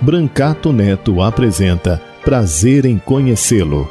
[0.00, 3.90] Brancato Neto apresenta Prazer em Conhecê-lo.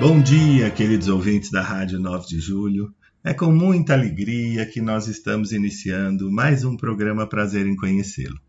[0.00, 2.92] Bom dia, queridos ouvintes da Rádio 9 de Julho.
[3.22, 8.40] É com muita alegria que nós estamos iniciando mais um programa Prazer em Conhecê-lo.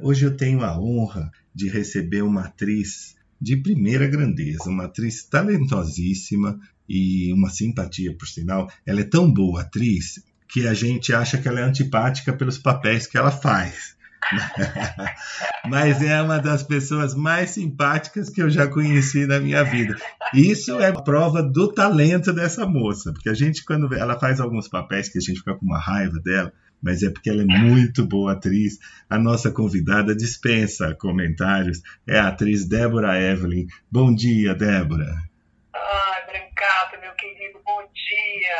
[0.00, 6.58] Hoje eu tenho a honra de receber uma atriz de primeira grandeza, uma atriz talentosíssima
[6.88, 8.70] e uma simpatia, por sinal.
[8.84, 13.06] Ela é tão boa atriz que a gente acha que ela é antipática pelos papéis
[13.06, 13.96] que ela faz.
[15.68, 19.96] Mas é uma das pessoas mais simpáticas que eu já conheci na minha vida.
[20.34, 25.08] Isso é prova do talento dessa moça, porque a gente, quando ela faz alguns papéis
[25.08, 28.32] que a gente fica com uma raiva dela, mas é porque ela é muito boa
[28.32, 28.78] atriz.
[29.08, 33.66] A nossa convidada dispensa comentários, é a atriz Débora Evelyn.
[33.90, 35.14] Bom dia, Débora.
[35.74, 38.56] Ai, Brancato, meu querido, bom dia.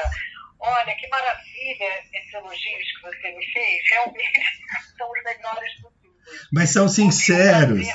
[0.58, 3.82] Olha, que maravilha esses elogios que você me fez.
[3.90, 4.40] Realmente
[4.98, 5.96] são os melhores possíveis.
[6.52, 7.86] Mas são sinceros.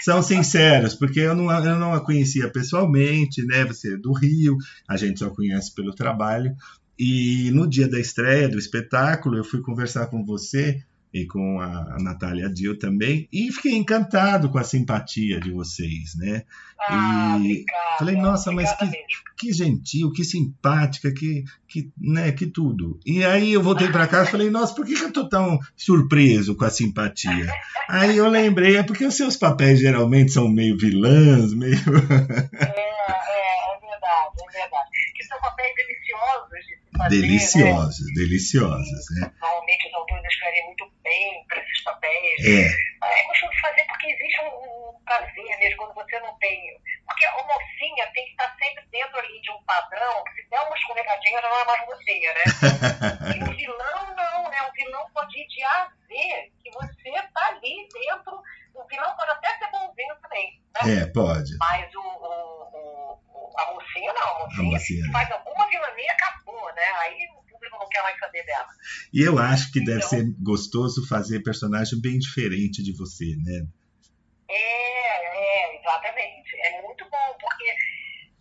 [0.00, 3.64] São sinceros, porque eu não, eu não a conhecia pessoalmente, né?
[3.64, 4.56] Você é do Rio,
[4.88, 6.54] a gente só conhece pelo trabalho,
[6.98, 10.82] e no dia da estreia do espetáculo, eu fui conversar com você
[11.12, 16.42] e com a Natália Dil também, e fiquei encantado com a simpatia de vocês, né?
[16.88, 19.00] Ah, e obrigada, falei, nossa, mas que, mesmo.
[19.36, 23.00] que gentil, que simpática, que, que, né, que tudo.
[23.06, 25.58] E aí eu voltei para casa e falei, nossa, por que, que eu tô tão
[25.74, 27.50] surpreso com a simpatia?
[27.88, 31.74] Aí eu lembrei, é porque os seus papéis geralmente são meio vilãs, meio.
[32.60, 32.87] é, é,
[36.98, 37.20] fazer.
[37.20, 38.12] deliciosos, né?
[38.14, 39.32] deliciosos, né?
[39.40, 42.44] Normalmente os autores escrevem muito bem para esses papéis.
[42.44, 42.88] É.
[43.08, 46.58] É gostoso fazer porque existe um, um prazer mesmo quando você não tem.
[47.06, 50.60] Porque a mocinha tem que estar sempre dentro ali de um padrão, que se der
[50.60, 52.44] uma escorregadinha já não é mais mocinha, né?
[53.38, 54.58] E o vilão não, né?
[54.68, 58.42] O vilão pode ir de A a Z, que você tá ali dentro.
[58.74, 61.02] O vilão pode até ser bonzinho também, né?
[61.02, 61.56] É, pode.
[61.58, 62.67] Mas o, o,
[63.58, 65.12] a mocinha não, a mocinha, mocinha não.
[65.12, 66.84] faz alguma vilania acabou, né?
[67.00, 68.68] Aí o público não quer mais saber dela.
[69.12, 70.08] E eu acho que deve Então.
[70.08, 73.66] ser gostoso fazer personagem bem diferente de você, né?
[74.48, 76.56] É, é, exatamente.
[76.64, 77.64] É muito bom, porque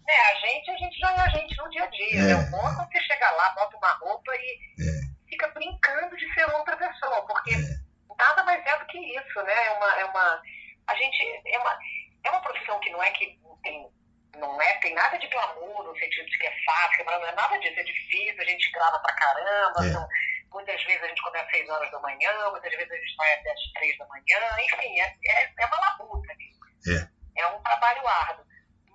[0.08, 2.20] né, a gente, a gente já é a gente no dia a dia.
[2.20, 2.24] É.
[2.24, 2.36] né?
[2.36, 5.02] O bom é quando você chega lá, bota uma roupa e É.
[5.30, 7.78] fica brincando de ser outra pessoa, porque É.
[8.18, 9.66] nada mais é do que isso, né?
[9.66, 10.42] É uma, é uma,
[10.88, 11.18] a gente
[11.48, 11.78] é uma,
[12.24, 13.88] é uma profissão que não é que tem,
[14.36, 17.58] não é, tem nada de glamour no sentido de que é fácil, não é nada
[17.60, 19.92] disso, é difícil, a gente grava pra caramba, É.
[19.92, 20.08] são-
[20.52, 23.34] muitas vezes a gente começa às 6 horas da manhã, muitas vezes a gente vai
[23.34, 26.52] até às 3 da manhã, enfim, é, é, é uma labuta ali.
[26.88, 27.42] É.
[27.42, 28.46] É um trabalho árduo.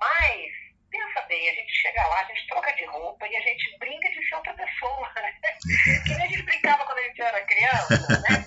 [0.00, 0.50] Mas,
[0.90, 4.08] pensa bem, a gente chega lá, a gente troca de roupa e a gente brinca
[4.10, 5.32] de ser outra pessoa, né?
[6.04, 8.46] Que nem a gente brincava quando a gente era criança, né?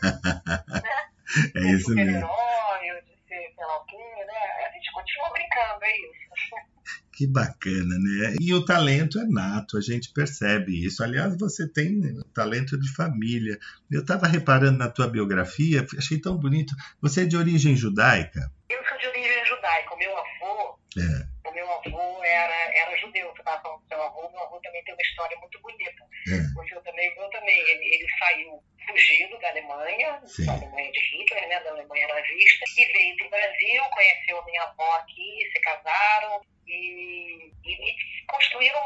[0.84, 1.10] né?
[1.56, 2.20] É isso mesmo.
[2.22, 2.92] super-herói,
[3.36, 4.68] ou de ser sei lá o quê, né?
[4.68, 6.76] A gente continua brincando, é isso.
[7.12, 8.36] Que bacana, né?
[8.42, 11.04] E o talento é nato, a gente percebe isso.
[11.04, 12.02] Aliás, você tem
[12.34, 13.58] talento de família.
[13.90, 16.76] Eu estava reparando na tua biografia, achei tão bonito.
[17.02, 18.52] Você é de origem judaica?
[18.70, 19.94] Eu sou de origem judaica.
[19.94, 21.35] O meu avô, É.
[21.76, 23.30] avô era, era judeu.
[23.32, 26.04] Você estava falando do seu avô, meu avô também tem uma história muito bonita.
[26.28, 26.60] É.
[26.60, 27.58] O seu também, o meu também.
[27.58, 30.46] Ele, ele saiu fugido da Alemanha, Sim.
[30.46, 34.46] da Alemanha de Hitler, né, da Alemanha nazista, e veio para o Brasil, conheceu a
[34.46, 37.96] minha avó aqui, se casaram e, e,
[38.28, 38.80] construíram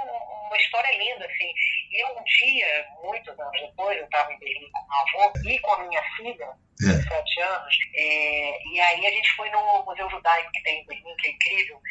[0.48, 1.54] uma história linda, assim.
[1.92, 5.72] E um dia, muitos anos depois, eu estava em Berlim com meu avô e com
[5.74, 6.50] a minha filha,
[6.82, 6.94] É.
[6.94, 10.86] de sete anos, é, e aí a gente foi no Museu Judaico que tem em
[10.86, 11.82] Berlim, que é incrível,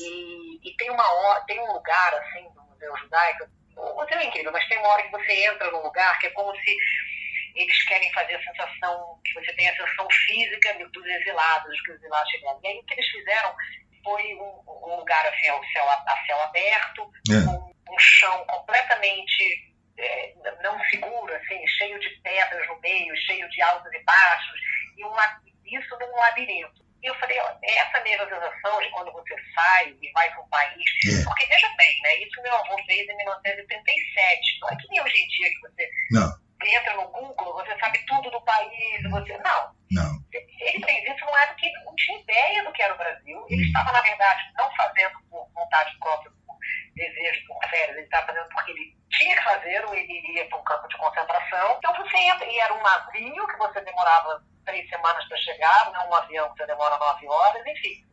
[0.00, 3.46] e, e tem uma hora, tem um lugar assim do Museu Judaico.
[3.76, 6.30] O museu é incrível, mas tem uma hora que você entra num lugar que é
[6.30, 6.76] como se
[7.54, 11.98] eles querem fazer a sensação, que você tem a sensação física dos exilados, que os
[11.98, 12.60] exilados chegaram.
[12.62, 13.54] E aí o que eles fizeram
[14.04, 17.44] foi um, um lugar assim, ao céu, a céu aberto, É.
[17.44, 23.14] com um chão completamente é, não seguro, assim, cheio de pedras no meio,
[23.62, 24.60] altos e baixos,
[24.96, 25.14] e um,
[25.66, 26.84] isso num labirinto.
[27.02, 30.48] E eu falei, ó, essa mesma sensação de quando você sai e vai para um
[30.48, 31.24] país, É.
[31.24, 35.22] porque veja bem, né, isso meu avô fez em 1987, não é que nem hoje
[35.22, 36.28] em dia que você Não,
[36.66, 40.18] entra no Google, você sabe tudo do país, você, não, não.
[40.32, 43.46] ele fez isso não é porque ele não tinha ideia do que era o Brasil.
[43.48, 43.66] Ele Hum.
[43.66, 46.56] estava, na verdade, não fazendo por vontade própria, por
[46.94, 50.58] desejo, por férias, ele estava fazendo porque ele tinha que fazer, ou ele iria para
[50.58, 51.76] um campo de concentração.
[51.78, 56.08] Então você entra, e era um navio que você demorava três semanas para chegar, não
[56.10, 58.04] um avião que você demora nove horas, enfim.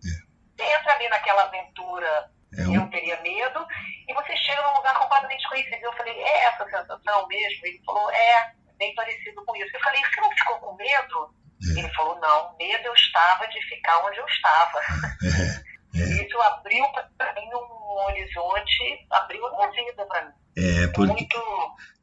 [0.57, 3.65] Você entra ali naquela aventura, É eu um, teria medo,
[4.07, 5.83] e você chega num lugar completamente desconhecido.
[5.83, 7.65] Eu falei, é essa sensação mesmo?
[7.65, 9.69] Ele falou, é, bem parecido com isso.
[9.73, 11.33] Eu falei, você não ficou com medo?
[11.69, 11.79] É.
[11.79, 14.79] Ele falou, não, medo eu estava de ficar onde eu estava.
[15.95, 16.85] é, é, Isso abriu
[17.17, 20.33] para mim um horizonte, abriu a minha vida para mim.
[20.57, 21.37] é, porque Muito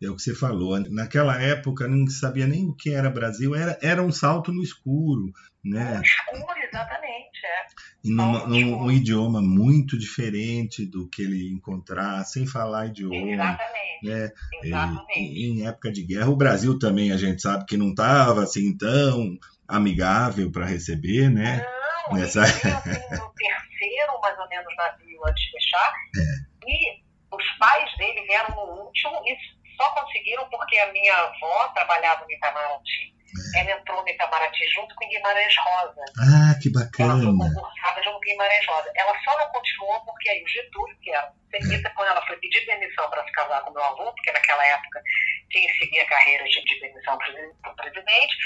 [0.02, 0.78] é o que você falou.
[0.90, 5.32] Naquela época não sabia nem o que era Brasil, era, era um salto no escuro,
[5.64, 6.00] né?
[6.02, 7.38] escuro, exatamente.
[7.44, 7.66] É.
[8.04, 8.84] E no num escuro.
[8.84, 13.16] um idioma muito diferente do que ele encontrar, sem falar idioma.
[13.16, 14.04] Exatamente.
[14.04, 14.30] Né?
[14.62, 15.18] Exatamente.
[15.20, 18.76] E, em época de guerra, o Brasil também a gente sabe que não estava assim
[18.76, 21.64] tão amigável para receber, né?
[22.08, 25.92] Não, Nessa- veio assim, no terceiro, mais ou menos, navio antes de fechar.
[26.16, 26.68] É.
[26.70, 27.02] E
[27.34, 29.36] os pais dele vieram no último e
[29.76, 33.14] só conseguiram porque a minha avó trabalhava no Itamaraty.
[33.54, 33.60] É.
[33.60, 36.04] Ela entrou no Itamaraty junto com Guimarães Rosa.
[36.18, 37.54] Ah, que Ela foi bacana!
[37.54, 38.90] concursada junto com Guimarães Rosa.
[38.94, 42.64] Ela só não continuou porque aí o Getúlio, que era seguida, quando ela foi pedir
[42.66, 45.02] demissão para se casar com meu avô, porque naquela época
[45.50, 48.36] quem seguia a carreira de pedir demissão para o presidente,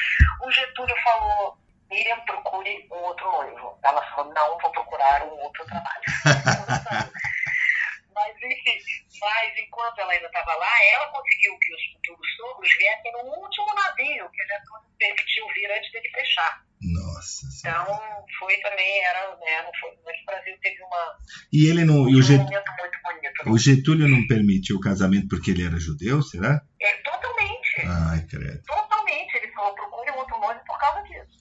[0.45, 1.57] o Getúlio falou,
[1.91, 3.79] Miriam, procure um outro noivo.
[3.85, 6.03] Ela falou, não, vou procurar um outro trabalho.
[8.15, 8.79] Mas, enfim,
[9.21, 13.75] mas enquanto ela ainda estava lá, ela conseguiu que os futuros sogros viessem no último
[13.75, 16.63] navio que Getúlio permitiu vir antes dele fechar.
[16.83, 17.83] Nossa Senhora.
[17.83, 21.17] Então, foi também, era, né, não foi, mas o Brasil teve uma,
[21.53, 22.09] E ele não.
[22.09, 23.45] E o, Get- momento muito bonito.
[23.47, 23.53] né?
[23.53, 26.61] o Getúlio não permitiu o casamento porque ele era judeu, será?
[26.81, 28.63] É, totalmente, Ai, credo.
[28.65, 29.35] totalmente.
[29.37, 31.41] Ele falou, procure um outro noivo por causa disso.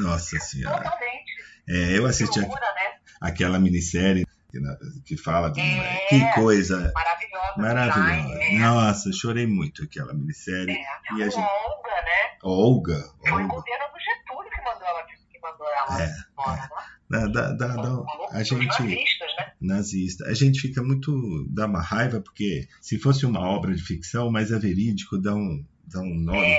[0.00, 0.82] Nossa Senhora.
[0.82, 1.32] Totalmente.
[1.68, 2.98] É, eu assisti a- né?
[3.20, 5.52] aquela minissérie que, que fala.
[5.58, 6.06] É.
[6.08, 7.54] Que coisa Maravilhosa.
[7.56, 8.38] maravilhosa.
[8.38, 10.74] Design, Nossa, chorei muito aquela minissérie.
[10.76, 11.18] É, é.
[11.18, 12.36] E a gente- Olga, né?
[12.42, 13.04] Olga.
[13.26, 16.70] Foi o governo do Getúlio que mandou ela, que mandou ela É, embora,
[17.10, 17.28] né?
[17.32, 18.66] Dá, dá, dá- Os a gente.
[18.66, 19.52] nazistas, né?
[19.60, 20.26] nazista.
[20.26, 21.46] A gente fica muito.
[21.50, 25.64] dá uma raiva, porque se fosse uma obra de ficção, mas é verídico, dá um,
[25.86, 26.58] dá um nó É,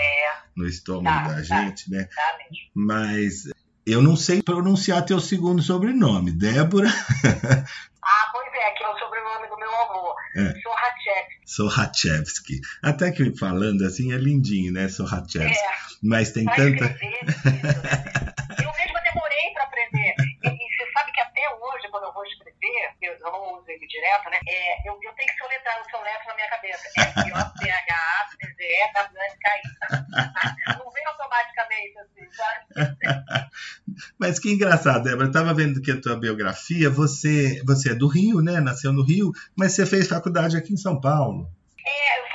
[0.56, 1.42] no estômago Tá, da tá.
[1.66, 2.04] gente, né?
[2.16, 2.38] tá.
[2.74, 3.46] Mas
[3.86, 6.32] eu não sei pronunciar teu segundo sobrenome.
[6.32, 6.88] Débora
[8.06, 10.14] Ah, pois é, que é o sobrenome do meu avô.
[10.36, 10.54] É.
[11.46, 12.60] Sorrachevski.
[12.82, 14.90] Até que falando assim é lindinho, né?
[14.90, 15.58] Sorrachevski.
[15.58, 15.72] É.
[16.02, 16.86] Mas tem Pra tanta.
[16.86, 18.34] escrever
[23.06, 24.40] eu, não uso ele direto, né?
[24.48, 26.84] É, eu, eu tenho que soletrar o soletro na minha cabeça.
[27.24, 28.64] S-O-C-H-A-C-Z-E-W-N-K-I.
[30.80, 32.66] Não vem automaticamente assim, sabe?
[34.18, 35.28] Mas que engraçado, Débora.
[35.28, 38.60] Eu tava vendo que a tua biografia, você, você é do Rio, né?
[38.60, 41.50] Nasceu no Rio, mas você fez faculdade aqui em São Paulo.
[41.86, 42.26] É, eu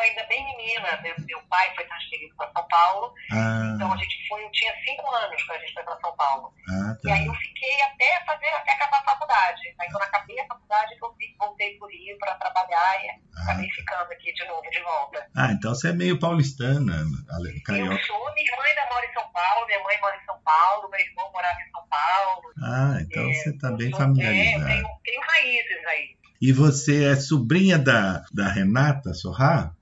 [0.00, 1.00] ainda bem menina.
[1.02, 3.14] Meu, meu pai foi transferido para São Paulo.
[3.32, 6.16] Ah, Então a gente foi, eu tinha cinco anos quando a gente foi para São
[6.16, 6.52] Paulo.
[6.68, 7.26] ah E aí tá.
[7.26, 9.60] eu fiquei até fazer, até acabar a faculdade.
[9.80, 10.98] Aí quando acabei a faculdade, eu
[11.38, 15.26] voltei para o Rio para trabalhar e Ah, acabei ficando aqui de novo, de volta.
[15.36, 18.02] ah, então você é meio paulistana, ale- Eu carioca.
[18.06, 21.00] sou, minha irmã ainda mora em São Paulo, minha mãe mora em São Paulo, meu
[21.00, 22.52] irmão morava em São Paulo.
[22.62, 24.66] Ah, então É, você tá eu bem sou- É, eu familiarizada.
[24.66, 26.16] tenho, tenho raízes aí.
[26.42, 29.72] E você é sobrinha da, da Renata Sorrá?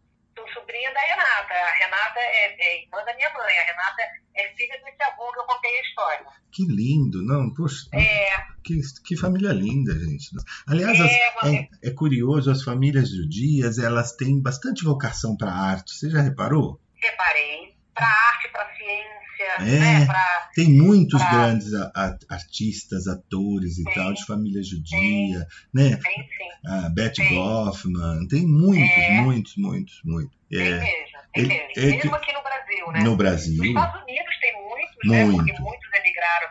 [0.53, 1.55] Sobrinha da Renata.
[1.55, 3.59] A Renata é, é irmã da minha mãe.
[3.59, 4.03] A Renata
[4.35, 6.27] é filha desse avô que eu contei a história.
[6.53, 7.53] Que lindo, não?
[7.55, 8.31] Poxa, É,
[8.65, 10.31] que, que família linda, gente.
[10.67, 15.93] Aliás, as- é, é, é curioso, as famílias judias, elas têm bastante vocação para arte.
[15.95, 16.81] Você já reparou?
[17.01, 17.77] reparei.
[17.95, 19.63] Para arte, para ciência, É.
[19.79, 20.07] né?
[20.07, 21.31] Pra, Tem muitos Ah.
[21.31, 25.91] grandes a- a- artistas, atores e tal, de família judia, né?
[25.97, 26.49] tem sim.
[26.67, 27.35] A Betty Sim.
[27.37, 29.21] Goffman, tem muitos, É.
[29.21, 30.37] muitos, muitos, muitos.
[30.51, 31.71] Tem É, mesmo, tem ele- mesmo.
[31.77, 32.99] ele- Mesmo aqui no Brasil, né?
[33.01, 33.65] no Nos Brasil.
[33.65, 35.25] Estados Unidos tem muitos, né?
[35.27, 35.37] Muito.
[35.47, 36.49] Porque muitos emigraram.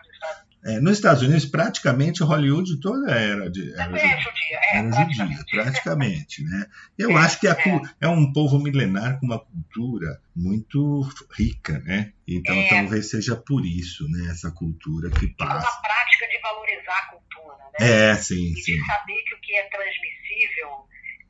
[0.68, 4.18] É, nos Estados Unidos, praticamente, Hollywood toda era, de, era É, judia.
[4.20, 5.52] judia, é, Era judia, praticamente.
[5.56, 6.66] praticamente, né?
[6.98, 7.82] Eu É, acho que a é.
[8.02, 11.08] é um povo milenar com uma cultura muito
[11.38, 12.12] rica, né?
[12.28, 12.68] Então É.
[12.68, 14.30] talvez seja por isso, né?
[14.30, 15.82] Essa cultura que E uma passa.
[15.82, 18.12] prática de valorizar a cultura, né?
[18.12, 18.74] É, sim, E sim.
[18.76, 20.70] de saber que o que é transmissível,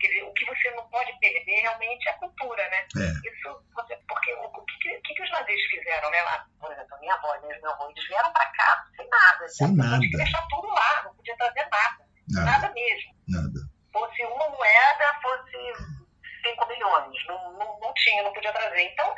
[0.02, 3.06] dizer, o que você não pode perder realmente é a cultura, né?
[3.06, 3.10] É.
[3.12, 3.50] Isso,
[4.10, 6.22] porque o, que, que- que, os eles fizeram, né?
[6.24, 9.48] Lá, por exemplo, minha avó e meu avô, eles vieram para cá sem nada.
[9.48, 10.00] Sem nada.
[10.00, 12.08] Tinha que deixar tudo lá, não podia trazer nada.
[12.30, 13.16] Nada, nada mesmo.
[13.28, 13.60] Nada.
[13.92, 15.98] Fosse uma moeda, fosse
[16.44, 17.26] 5 milhões.
[17.28, 18.82] Não, não, não tinha, não podia trazer.
[18.82, 19.14] Então,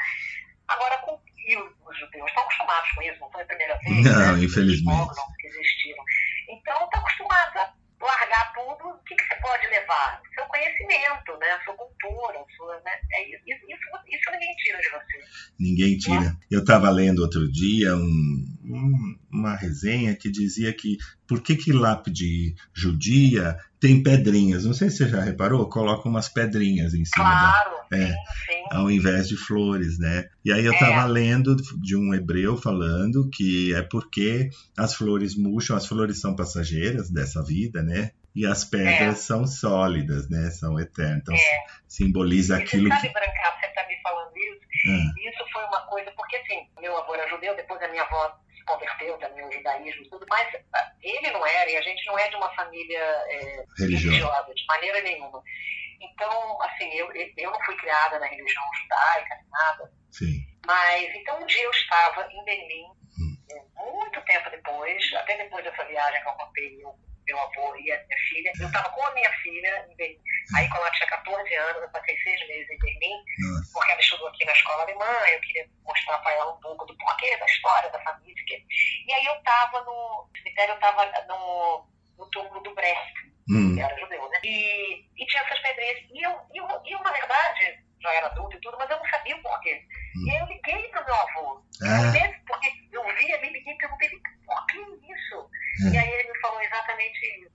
[0.68, 4.06] agora, com, e os judeus estão acostumados com isso, não foi a primeira vez.
[4.06, 4.44] Não, né?
[4.44, 5.12] infelizmente.
[5.12, 6.04] Os que existiram.
[6.50, 10.22] Então, estão acostumados a largar tudo, o que, que, você pode levar?
[10.34, 11.60] Seu conhecimento, né?
[11.66, 12.92] Sua cultura, sua, né?
[13.14, 13.66] É isso, isso,
[14.08, 15.24] isso ninguém tira de você.
[15.60, 16.20] Ninguém tira.
[16.22, 16.38] Né?
[16.50, 18.49] Eu estava lendo outro dia um,
[19.50, 24.66] uma resenha que dizia que por que, que lápide judia tem pedrinhas?
[24.66, 27.98] Não sei se você já reparou, coloca umas pedrinhas em cima claro, da.
[27.98, 28.14] É, sim,
[28.48, 28.64] sim.
[28.72, 30.26] Ao invés de flores, né?
[30.46, 31.06] E aí eu estava É.
[31.06, 37.10] lendo de um hebreu falando que é porque as flores murcham, as flores são passageiras
[37.12, 38.12] dessa vida, né?
[38.36, 39.22] E as pedras É.
[39.22, 40.50] são sólidas, né?
[40.52, 41.22] São eternas.
[41.22, 41.66] Então É.
[41.88, 43.14] simboliza E aquilo você sabe, que.
[43.14, 44.60] Brancato, você está me falando isso?
[44.88, 48.32] Ah, Isso foi uma coisa, porque assim, meu avô era judeu, depois a minha avó
[48.70, 50.48] converteu também ao judaísmo e tudo, mas
[51.02, 54.54] ele não era, e a gente não é de uma família é, religiosa.
[54.54, 55.42] de maneira nenhuma.
[56.02, 60.40] Então, assim, eu, eu não fui criada na religião judaica, nada, Sim.
[60.66, 63.36] mas então um dia eu estava em Berlim, Hum.
[63.52, 66.78] é, muito tempo depois, até depois dessa viagem que eu contei,
[67.30, 70.20] meu avô e a minha filha, eu estava com a minha filha em Berlim.
[70.56, 73.72] Aí, quando ela tinha 14 anos, eu passei seis meses em Berlim, Nossa.
[73.72, 76.98] porque ela estudou aqui na escola alemã, eu queria mostrar para ela um pouco do
[76.98, 78.44] porquê, da história, da família.
[78.48, 78.66] Que...
[79.08, 83.74] E aí eu estava no cemitério, eu estava no, no túmulo do Brecht, Hum.
[83.74, 84.40] que era judeu, né?
[84.44, 85.98] E, e tinha essas pedrinhas.
[86.12, 88.98] E eu, e eu, e eu, na verdade, já era adulto e tudo, mas eu
[88.98, 89.82] não sabia o porquê.
[90.16, 90.26] Hum.
[90.26, 91.64] E aí eu liguei para o meu avô.
[91.84, 94.78] Ah, Mesmo porque eu vi, eu me liguei e perguntei por que
[95.14, 95.50] isso?
[95.88, 95.94] É.
[95.94, 97.50] E aí ele me falou exatamente isso.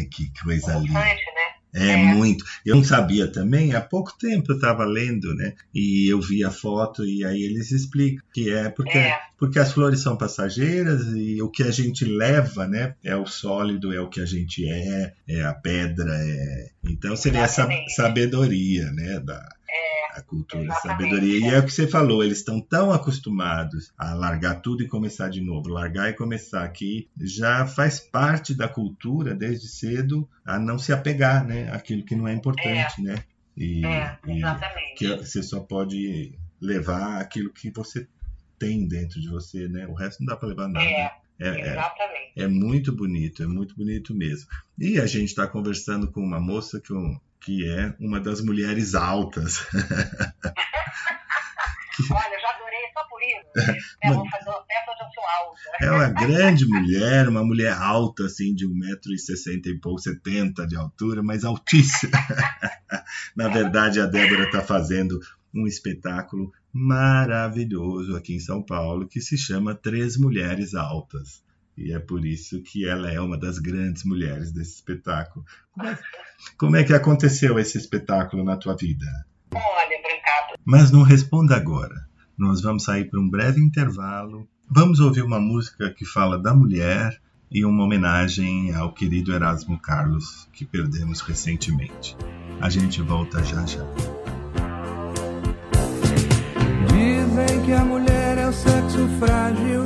[0.00, 1.00] é, que coisa linda.
[1.00, 1.54] Né?
[1.74, 1.96] É, É.
[1.96, 2.44] muito.
[2.64, 5.54] Eu não sabia também, há pouco tempo eu estava lendo, né?
[5.74, 9.18] E eu vi a foto e aí eles explicam que é porque, É.
[9.38, 12.94] porque as flores são passageiras e o que a gente leva, né?
[13.04, 16.68] É o sólido, é o que a gente é, é a pedra, é.
[16.88, 19.18] Então seria essa sabedoria, né?
[19.20, 19.46] Da,
[20.16, 21.38] a cultura, a sabedoria.
[21.38, 21.54] E é.
[21.54, 25.40] é o que você falou, eles estão tão acostumados a largar tudo e começar de
[25.40, 25.68] novo.
[25.68, 31.44] Largar e começar aqui já faz parte da cultura desde cedo a não se apegar,
[31.46, 31.70] né?
[31.72, 33.24] Aquilo que não é importante, né?
[33.56, 34.94] E, É, e exatamente.
[34.96, 38.06] que você só pode levar aquilo que você
[38.58, 39.86] tem dentro de você, né?
[39.86, 40.84] O resto não dá para levar nada.
[40.84, 42.32] É, É, é, exatamente.
[42.34, 44.48] é muito bonito, é muito bonito mesmo.
[44.78, 48.94] E a gente está conversando com uma moça que, um- que é uma das mulheres
[48.94, 49.66] altas.
[52.10, 53.46] Olha, eu já adorei só por isso.
[54.04, 55.60] É, vou fazer uma festa onde eu sou alta.
[55.80, 61.22] É uma grande mulher, uma mulher alta, assim, de 1,60m e pouco, 70 de altura,
[61.22, 62.12] mas altíssima.
[63.34, 65.18] Na verdade, a Débora está fazendo
[65.54, 71.42] um espetáculo maravilhoso aqui em São Paulo que se chama Três Mulheres Altas.
[71.76, 75.44] E é por isso que ela é uma das grandes mulheres desse espetáculo.
[75.72, 75.98] Como é,
[76.56, 79.06] como é que aconteceu esse espetáculo na tua vida?
[79.52, 82.06] Olha, Brancato, Mas não responda agora.
[82.36, 84.48] Nós vamos sair para um breve intervalo.
[84.68, 90.48] Vamos ouvir uma música que fala da mulher e uma homenagem ao querido Erasmo Carlos,
[90.52, 92.16] que perdemos recentemente.
[92.60, 93.86] A gente volta já já.
[96.88, 99.85] Dizem que a mulher é o sexo frágil,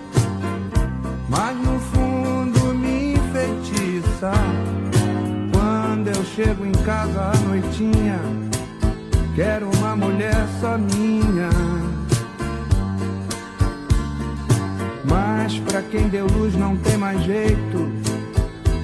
[1.31, 4.31] mas no fundo me enfeitiça.
[5.53, 8.19] Quando eu chego em casa à noitinha,
[9.33, 11.49] quero uma mulher só minha.
[15.05, 17.91] Mas pra quem deu luz não tem mais jeito,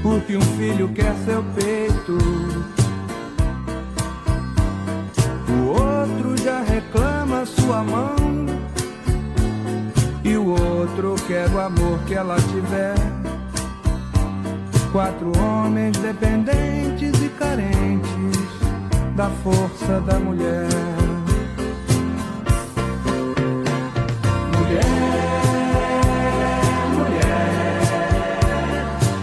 [0.02, 2.18] porque um filho quer seu peito.
[5.50, 8.16] O outro já reclama sua mão.
[10.28, 12.96] E o outro quer o amor que ela tiver.
[14.92, 18.38] Quatro homens dependentes e carentes
[19.16, 20.68] da força da mulher.
[24.52, 24.84] Mulher,
[26.94, 27.80] mulher,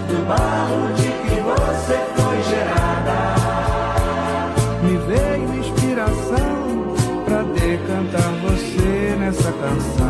[0.09, 3.35] do barro de que você foi gerada
[4.83, 6.95] me veio inspiração
[7.27, 10.04] pra decantar você nessa canção.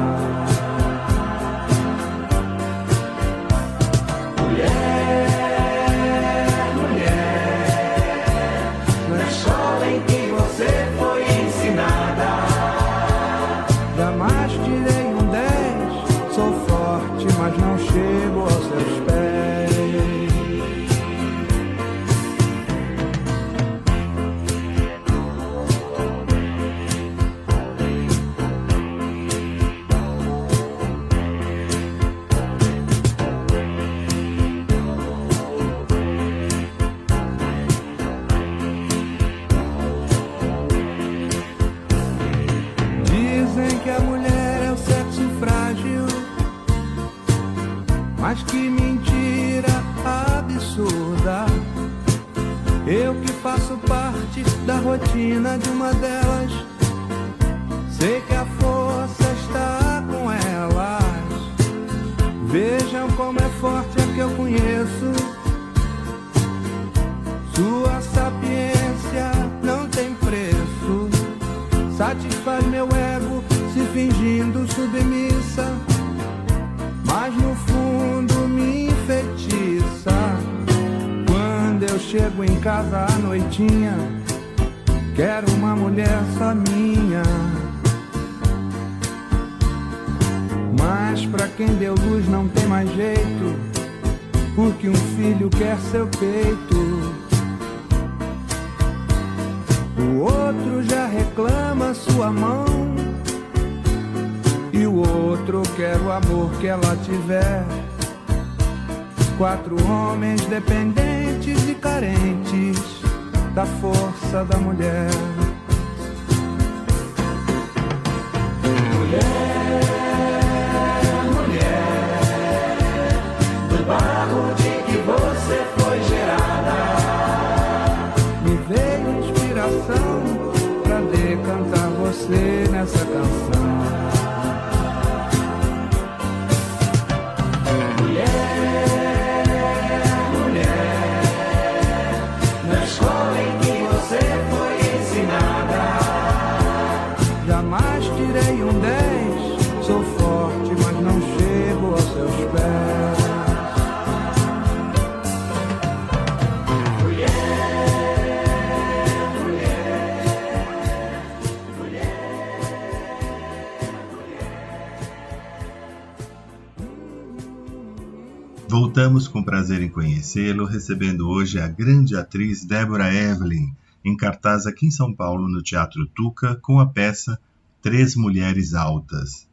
[168.94, 174.86] Voltamos com prazer em conhecê-lo, recebendo hoje a grande atriz Débora Evelyn, em cartaz aqui
[174.86, 177.36] em São Paulo, no Teatro Tuca, com a peça
[177.82, 179.50] Três Mulheres Altas.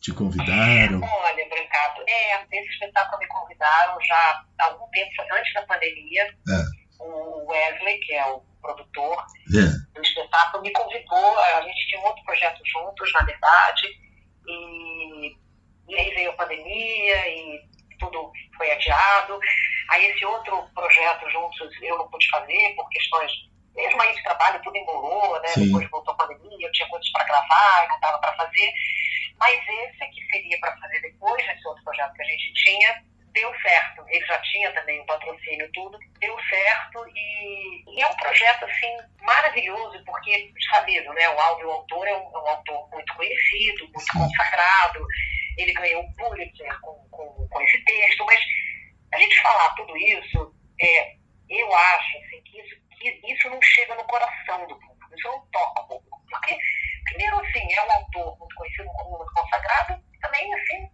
[0.00, 0.98] Te convidaram?
[1.00, 6.24] Olha, Brancato, é, esse espetáculo me convidaram já há algum tempo, antes da pandemia.
[6.48, 7.04] É.
[7.04, 9.16] O Wesley, que é o produtor
[9.54, 9.94] É.
[9.94, 11.38] do espetáculo, me convidou.
[11.38, 13.86] A gente tinha um outro projeto juntos, na verdade,
[14.48, 15.36] e,
[15.88, 19.38] e aí veio a pandemia e tudo foi adiado.
[19.90, 23.30] Aí esse outro projeto juntos eu não pude fazer por questões,
[23.74, 25.48] mesmo aí de trabalho, tudo embolou, né?
[25.48, 25.66] Sim.
[25.66, 28.72] Depois voltou a pandemia, eu tinha coisas para gravar, não dava para fazer.
[29.38, 33.52] Mas esse que seria para fazer depois desse outro projeto que a gente tinha, deu
[33.60, 34.04] certo.
[34.08, 38.96] Ele já tinha também o patrocínio tudo, deu certo e, e é um projeto assim
[39.22, 41.28] maravilhoso porque sabido, né?
[41.30, 44.18] O áudio autor é um, é um autor muito conhecido, muito Sim.
[44.18, 45.06] consagrado.
[45.58, 48.40] Ele ganhou o Pulitzer com, com, com esse texto, mas
[49.12, 51.16] a gente falar tudo isso, é,
[51.48, 55.46] eu acho assim, que, isso, que isso não chega no coração do público, isso não
[55.50, 56.22] toca o público.
[56.30, 56.56] Porque,
[57.04, 60.90] primeiro, assim, é um autor muito conhecido, muito consagrado, também, assim,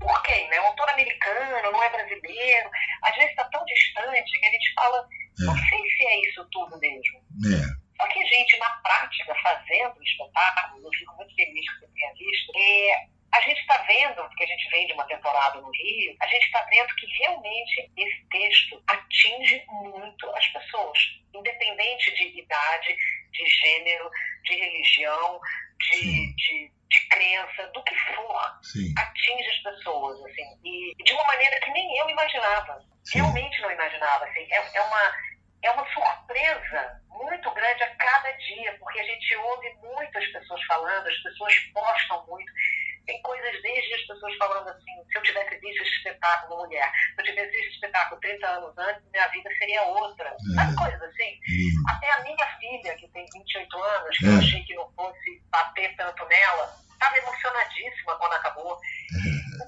[0.00, 0.48] por quem?
[0.48, 0.60] Né?
[0.60, 2.70] Um autor americano, não é brasileiro,
[3.02, 5.06] às vezes está tão distante que a gente fala,
[5.40, 7.18] não sei se é isso tudo mesmo.
[7.46, 7.80] É.
[8.00, 11.92] Só que a gente, na prática, fazendo o espetáculo, eu fico muito feliz que você
[11.92, 15.70] tenha visto, é, a gente está vendo, porque a gente vem de uma temporada no
[15.70, 20.98] Rio, a gente está vendo que realmente esse texto atinge muito as pessoas,
[21.34, 22.96] independente de idade,
[23.30, 24.10] de gênero,
[24.44, 25.40] de religião,
[25.78, 28.92] de, de, de crença, do que for Sim.
[28.98, 32.84] atinge as pessoas, assim, e de uma maneira que nem eu imaginava.
[33.04, 33.20] Sim.
[33.20, 34.46] Realmente não imaginava, assim.
[34.50, 35.14] É, é uma,
[35.62, 40.62] é uma surpresa muito grande a cada dia, porque a gente ouve muito as pessoas
[40.64, 42.52] falando, as pessoas postam muito.
[43.10, 47.20] Tem coisas desde as pessoas falando assim, se eu tivesse visto esse espetáculo mulher, se
[47.20, 50.36] eu tivesse visto esse espetáculo 30 anos antes, minha vida seria outra.
[50.54, 50.76] Sabe É.
[50.76, 51.40] coisas assim?
[51.48, 51.82] Lindo.
[51.90, 54.28] Até a minha filha, que tem 28 anos, que É.
[54.28, 58.78] eu achei que não fosse bater tanto nela, estava emocionadíssima quando acabou.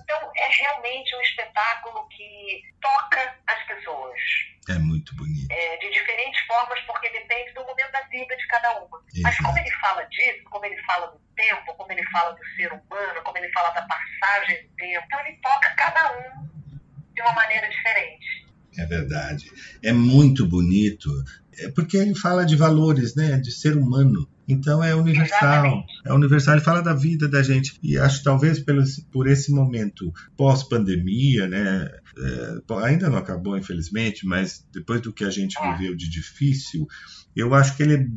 [0.05, 4.20] Então, é realmente um espetáculo que toca as pessoas
[4.68, 5.50] É muito bonito.
[5.50, 9.02] é, de diferentes formas, porque depende do momento da vida de cada uma.
[9.22, 11.72] Mas como ele fala disso, como ele fala do tempo,
[12.12, 16.12] fala do ser humano, como ele fala da passagem do tempo, então ele toca cada
[16.18, 16.46] um
[17.14, 18.46] de uma maneira diferente.
[18.79, 19.51] É verdade.
[19.83, 21.11] É muito bonito.
[21.59, 23.37] É porque ele fala de valores, né?
[23.38, 24.27] De ser humano.
[24.48, 25.66] Então é universal.
[25.66, 25.92] Exatamente.
[26.07, 26.55] É universal.
[26.55, 27.79] Ele fala da vida da gente.
[27.83, 31.90] E acho talvez pelo, por esse momento pós-pandemia, né?
[32.18, 35.72] é, ainda não acabou, infelizmente, mas depois do que a gente É.
[35.72, 36.87] viveu de difícil,
[37.37, 38.09] eu acho que ele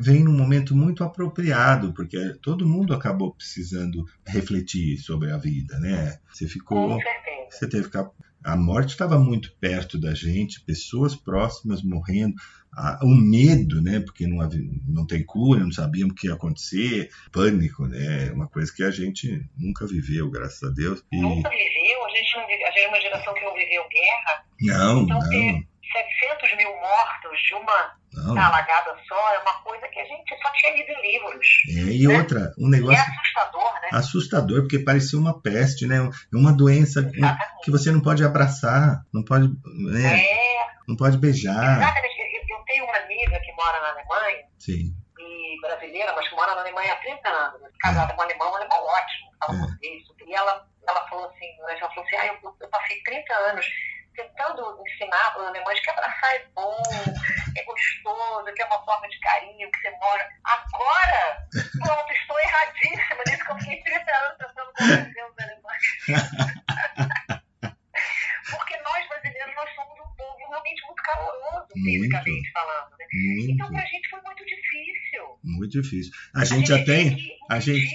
[0.00, 6.18] vem num momento muito apropriado, porque todo mundo acabou precisando refletir sobre a vida, né?
[6.32, 6.88] Você ficou.
[6.96, 7.48] Com certeza.
[7.50, 7.98] Você teve que.
[8.44, 12.34] A morte estava muito perto da gente, pessoas próximas morrendo,
[12.72, 13.98] a- o medo, né?
[13.98, 18.30] Porque não, havia, não tem cura, não sabíamos o que ia acontecer, pânico, né?
[18.30, 21.02] Uma coisa que a gente nunca viveu, graças a Deus.
[21.12, 23.82] E Nunca viveu, a gente, não vive, a gente é uma geração que não viveu
[23.90, 28.34] guerra, não, então não, ter 700 mil mortos de uma não.
[28.34, 31.46] talagada só é uma coisa que a gente só tinha lido em livros.
[31.68, 33.88] É, e outra, um E é negócio assustador, né?
[33.92, 35.96] assustador, porque parecia uma peste, né?
[36.32, 37.62] Uma doença Exatamente.
[37.64, 39.48] que você não pode abraçar, não pode,
[39.92, 40.20] né?
[40.24, 41.52] É, não pode beijar.
[41.80, 42.18] exatamente.
[42.50, 46.60] Eu, tenho uma amiga que mora na Alemanha, Sim, e brasileira, mas que mora na
[46.60, 49.60] Alemanha há 30 anos, casada com um alemão, um alemão ótimo, fala É.
[49.60, 50.02] português.
[50.26, 53.66] E ela, ela falou assim, né, ela falou assim, ah, eu, eu passei 30 anos
[54.22, 56.82] tentando ensinar para alemães que abraçar é bom,
[57.56, 60.28] é gostoso, que é uma forma de carinho, que você mora.
[60.44, 61.46] Agora,
[61.78, 65.84] pronto, estou erradíssima nisso que eu fiquei 30 anos tentando convencer os alemães.
[68.50, 72.00] Porque nós brasileiros, nós somos um povo realmente muito caloroso, Muito.
[72.00, 73.06] fisicamente falando, né?
[73.12, 75.38] Então, muito, pra gente foi muito difícil.
[75.44, 76.12] muito difícil.
[76.34, 77.94] A gente já tem a gente-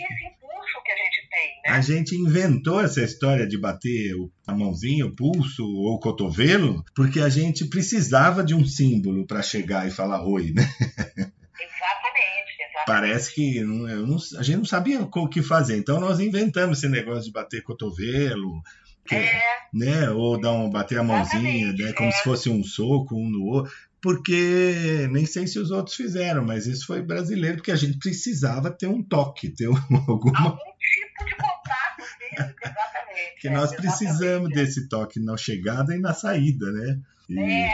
[0.83, 1.77] que a gente tem, né?
[1.77, 4.13] a gente inventou essa história de bater
[4.47, 9.41] a mãozinha, o pulso ou o cotovelo, porque a gente precisava de um símbolo para
[9.41, 10.63] chegar e falar oi, né?
[10.63, 12.85] Exatamente, exatamente.
[12.85, 16.89] Parece que não- não- a gente não sabia o que fazer, então nós inventamos esse
[16.89, 18.61] negócio de bater cotovelo,
[19.05, 19.41] que- É,
[19.73, 20.09] né?
[20.11, 21.93] Ou dar um, bater a mãozinha, né?
[21.93, 22.11] Como é.
[22.11, 23.71] se fosse um soco um no outro.
[24.03, 28.69] Porque nem sei se os outros fizeram, mas isso foi brasileiro, porque a gente precisava
[28.69, 29.73] ter um toque, ter um-
[30.07, 30.37] alguma.
[30.39, 33.39] algum tipo de contato físico, exatamente.
[33.39, 33.97] Que é, nós exatamente.
[33.97, 36.99] precisamos desse toque na chegada e na saída, né?
[37.29, 37.71] E É, é,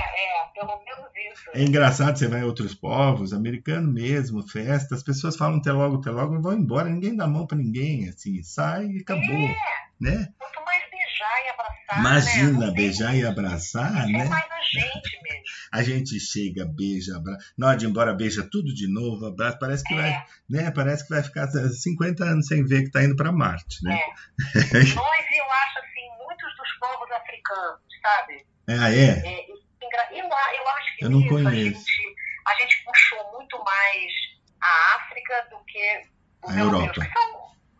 [0.53, 1.49] pelo menos isso.
[1.51, 5.97] é engraçado, você vai em outros povos, americano mesmo, festa, as pessoas falam até logo,
[5.97, 9.55] até logo e vão embora, ninguém dá mão pra ninguém, assim, sai e acabou, É,
[9.99, 10.29] né?
[11.89, 11.99] Abraçar.
[11.99, 12.65] Imagina né?
[12.65, 14.25] Não tem- beijar e abraçar, É né?
[14.25, 15.39] mais a gente mesmo.
[15.71, 17.45] A gente chega, beija, abraça.
[17.57, 19.57] Na hora de ir embora, beija tudo de novo, abraça.
[19.59, 20.71] Parece que vai, É, né?
[20.71, 23.99] Parece que vai ficar 50 anos sem ver que tá indo para Marte, né?
[24.73, 28.45] nós, eu acho assim, muitos dos povos africanos, sabe?
[28.67, 29.09] Ah, é?
[29.25, 31.79] É, eu, a- eu acho que Eu não nisso a conheço.
[31.79, 32.15] gente,
[32.47, 34.11] a gente puxou muito mais
[34.61, 36.01] a África do que
[36.47, 36.93] A Europa.
[36.93, 37.31] que são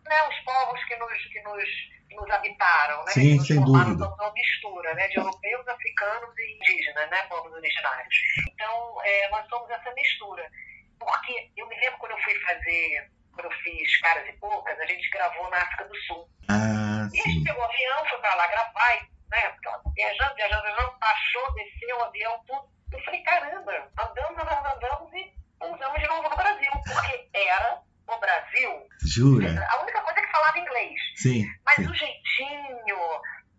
[0.08, 1.68] né, os povos que nos, que nos,
[2.16, 3.12] nos habitaram, né?
[3.12, 4.06] Sim, sem dúvida.
[4.06, 8.14] Uma mistura né, de europeus, africanos e indígenas, né, povos originários.
[8.52, 10.50] Então, é, nós somos essa mistura.
[10.98, 14.86] Porque eu me lembro quando eu fui fazer, quando eu fiz Caras e Poucas, a
[14.86, 16.28] gente gravou na África do Sul.
[16.48, 19.56] Ah, E a gente pegou o avião, foi pra lá gravar, e, né?
[19.94, 22.68] Viajando, viajando, viajando, baixou, desceu o avião, tudo.
[22.92, 27.80] Eu falei, caramba, andamos, andamos, andamos e pousamos de novo no Brasil, porque era
[28.16, 28.70] o Brasil.
[29.06, 29.66] Jura?
[29.70, 31.00] A única coisa é que falava inglês.
[31.16, 31.46] Sim.
[31.64, 31.86] Mas sim.
[31.86, 32.98] o jeitinho,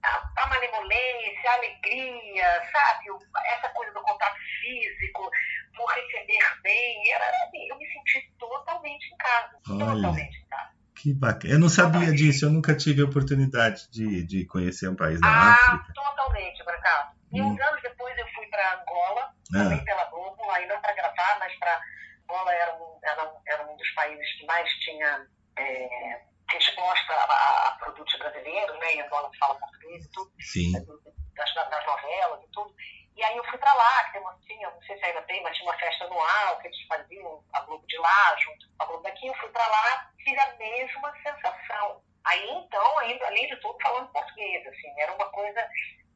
[0.04, 3.06] a, a malemolência, a alegria, sabe?
[3.48, 5.30] Essa coisa do contato físico,
[5.76, 7.12] do receber bem.
[7.14, 9.58] Era assim, eu me senti totalmente em casa.
[9.70, 9.96] Olha.
[9.96, 10.72] Totalmente em casa.
[10.96, 11.54] Que bacana.
[11.56, 15.28] Eu não sabia disso, eu nunca tive a oportunidade de, de conhecer um país da
[15.28, 15.94] Ah, África.
[15.94, 17.16] totalmente, Brancato.
[17.34, 17.54] E Hum.
[17.54, 19.22] uns anos depois eu fui para Angola,
[19.56, 21.80] Ah, também pela Globo, aí não para gravar, mas para
[22.32, 27.68] Angola era um, era, um, era um dos países que mais tinha é, resposta a,
[27.68, 28.94] a produtos brasileiros, né?
[28.94, 30.72] Em Angola se fala português e tudo, sim.
[30.72, 32.74] das, das novelas e tudo.
[33.16, 35.44] E aí eu fui para lá, que tem uma, tinha, não sei se ainda tem,
[35.44, 38.86] mas tinha uma festa anual que eles faziam, a Globo de lá, junto com a
[38.88, 39.28] Globo daqui.
[39.28, 42.02] Eu fui para lá, tive a mesma sensação.
[42.24, 45.68] Aí então, ainda, além de tudo, falando português, assim, era uma coisa.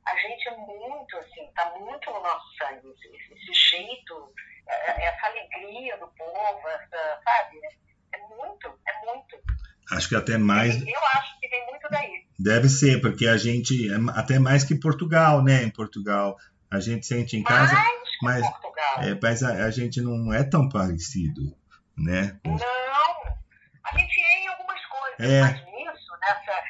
[0.07, 4.33] A gente é muito, assim, tá muito no nosso sangue, esse, esse- jeito,
[4.67, 7.59] essa alegria do povo, essa, sabe?
[8.13, 9.37] É muito, é muito.
[9.91, 12.25] Acho que até mais Eu acho que vem muito daí.
[12.39, 15.63] deve ser, porque a gente é até mais que Portugal, né?
[15.63, 16.37] Em Portugal
[16.71, 19.01] a gente sente em casa, Mais que mas- Portugal.
[19.03, 21.55] é, mas a, a gente não é tão parecido,
[21.95, 22.37] né?
[22.43, 22.55] Não,
[23.83, 25.41] a gente é em algumas coisas, É.
[25.41, 26.63] mas nisso, nessa,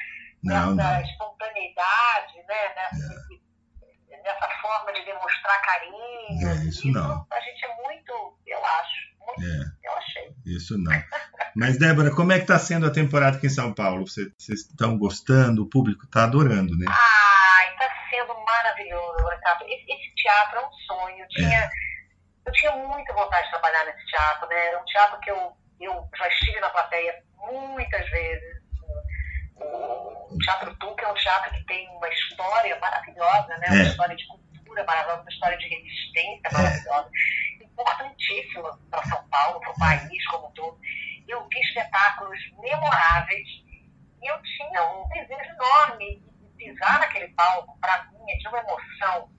[0.44, 1.00] Não, nessa não.
[1.02, 3.26] espontaneidade, né, nessa,
[4.26, 7.26] nessa forma de demonstrar carinho, É, isso não.
[7.32, 9.88] a gente é muito, eu acho, muito, É.
[9.88, 10.34] eu achei.
[10.44, 10.92] Isso não.
[11.54, 14.06] Mas, Débora, como é que está sendo a temporada aqui em São Paulo?
[14.06, 15.62] Vocês vocês estão gostando?
[15.62, 16.86] O público está adorando, né?
[16.88, 19.64] Ai, está sendo maravilhoso, Brancato.
[19.64, 21.18] Esse, esse teatro é um sonho.
[21.24, 21.70] Eu tinha,
[22.46, 24.66] eu tinha muita vontade de trabalhar nesse teatro, né?
[24.66, 28.65] Era um teatro que eu, eu já estive na plateia muitas vezes.
[29.58, 33.66] O, Teatro Tuca é um teatro que tem uma história maravilhosa, né?
[33.68, 33.82] Uma É.
[33.82, 37.10] história de cultura maravilhosa, uma história de resistência maravilhosa.
[37.60, 40.78] importantíssima para São Paulo, para o país como um todo.
[41.28, 43.46] Eu vi espetáculos memoráveis
[44.22, 47.78] e eu tinha um desejo enorme de pisar naquele palco.
[47.78, 49.30] Para mim, tinha uma emoção.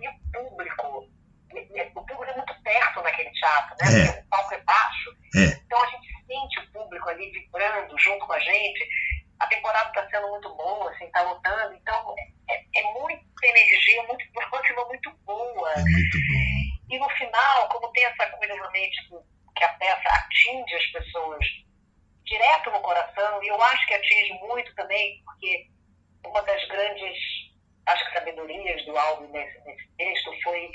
[0.00, 1.08] E o público,
[1.94, 3.86] o público é muito perto naquele teatro, né?
[3.86, 4.06] É.
[4.06, 5.10] Porque o palco é baixo.
[5.36, 5.44] É.
[5.64, 8.88] Então a gente sente o público ali vibrando junto com a gente.
[9.40, 11.74] A temporada está sendo muito boa, assim, está lotando.
[11.74, 12.14] Então
[12.48, 15.72] é, é muita energia, muito próxima, muito boa.
[15.72, 16.94] É muito bom.
[16.94, 21.44] E no final, como tem essa coisa realmente que- que a peça atinge as pessoas
[22.24, 25.66] direto no coração, e eu acho que atinge muito também, porque
[26.24, 27.18] uma das grandes,
[27.86, 30.70] acho que sabedorias do álbum nesse, nesse texto foi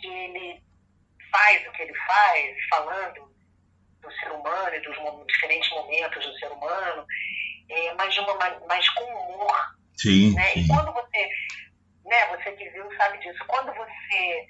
[0.00, 0.62] que ele
[1.30, 3.32] faz o que ele faz, falando
[4.00, 7.06] do ser humano e dos diferentes momentos do ser humano,
[7.68, 10.44] é, mas, de uma, ma- mas com humor, Sim, né?
[10.52, 10.60] sim.
[10.60, 11.28] E quando você,
[12.06, 14.46] né, você que viu sabe disso, quando você,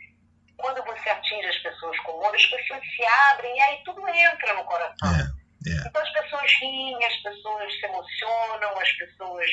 [0.56, 4.54] quando você atinge as pessoas com humor, as pessoas se abrem e aí tudo entra
[4.54, 5.08] no coração.
[5.10, 5.88] É, é.
[5.88, 9.50] Então as pessoas riem, as pessoas se emocionam, as pessoas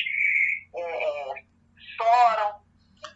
[0.76, 1.32] é,
[1.96, 2.60] choram,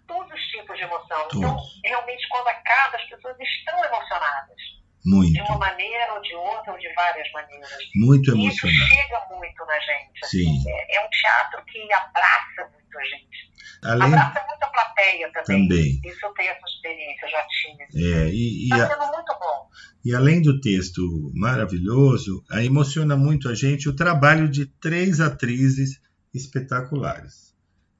[0.07, 1.29] todos os tipos de emoção.
[1.35, 4.57] Então, realmente, quando acaba, as pessoas estão emocionadas,
[5.05, 7.71] de Muito, uma maneira ou de outra, ou de várias maneiras.
[7.95, 8.95] muito E isso emocionante.
[8.95, 10.25] chega muito na gente.
[10.25, 10.39] assim.
[10.63, 10.65] Sim.
[10.71, 13.55] É, é um teatro que abraça muito a gente.
[13.85, 15.69] Além Abraça muito a plateia também.
[15.69, 16.01] também.
[16.05, 17.87] Isso eu tenho essa experiência, já tinha.
[18.25, 19.69] É, e, e, Está a- sendo muito bom.
[20.07, 21.03] e além do texto
[21.35, 26.01] maravilhoso, emociona muito a gente o trabalho de três atrizes
[26.33, 27.55] espetaculares,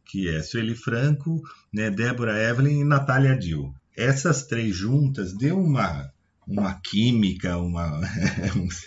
[0.07, 3.75] que é Sueli Franco, né, Débora Evelyn e Natália Dill.
[3.97, 6.11] Essas três juntas deu uma
[6.47, 8.01] uma química, uma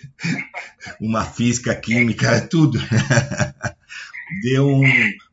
[1.00, 2.80] uma física química, tudo.
[4.44, 4.84] Deu um,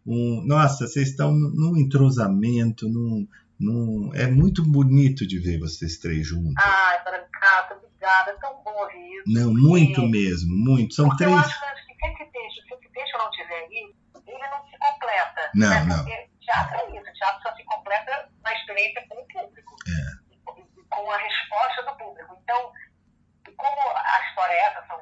[0.07, 3.27] um nossa, vocês estão num entrosamento, num,
[3.59, 6.55] num é muito bonito de ver vocês três juntas.
[6.65, 8.31] Ai, Brancato, obrigada.
[8.31, 9.25] É tão bom ouvir isso.
[9.27, 10.95] Não, muito mesmo, muito.
[10.95, 11.45] São Porque eu três.
[11.45, 13.95] acho que se esse texto, se esse texto não tiver aí,
[14.27, 15.51] ele não se completa.
[15.55, 15.85] Não, né?
[15.85, 16.05] não.
[16.05, 17.13] Porque teatro é isso.
[17.13, 19.77] Teatro só se completa na experiência com o público.
[19.89, 20.25] É.
[20.31, 22.39] E Com a resposta do público.
[22.43, 22.73] Então,
[23.57, 25.01] como a história é essa, são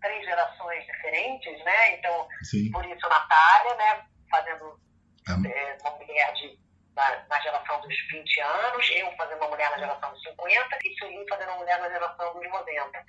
[0.00, 1.98] três gerações diferentes, né?
[1.98, 2.70] Então, Sim.
[2.70, 4.04] por isso Natália, né?
[4.30, 4.80] Fazendo
[5.28, 6.58] A- é, uma mulher de,
[6.96, 10.94] na, na geração dos 20 anos, eu fazendo uma mulher na geração dos 50 e
[10.98, 13.04] Sueli fazendo uma mulher na geração dos 90.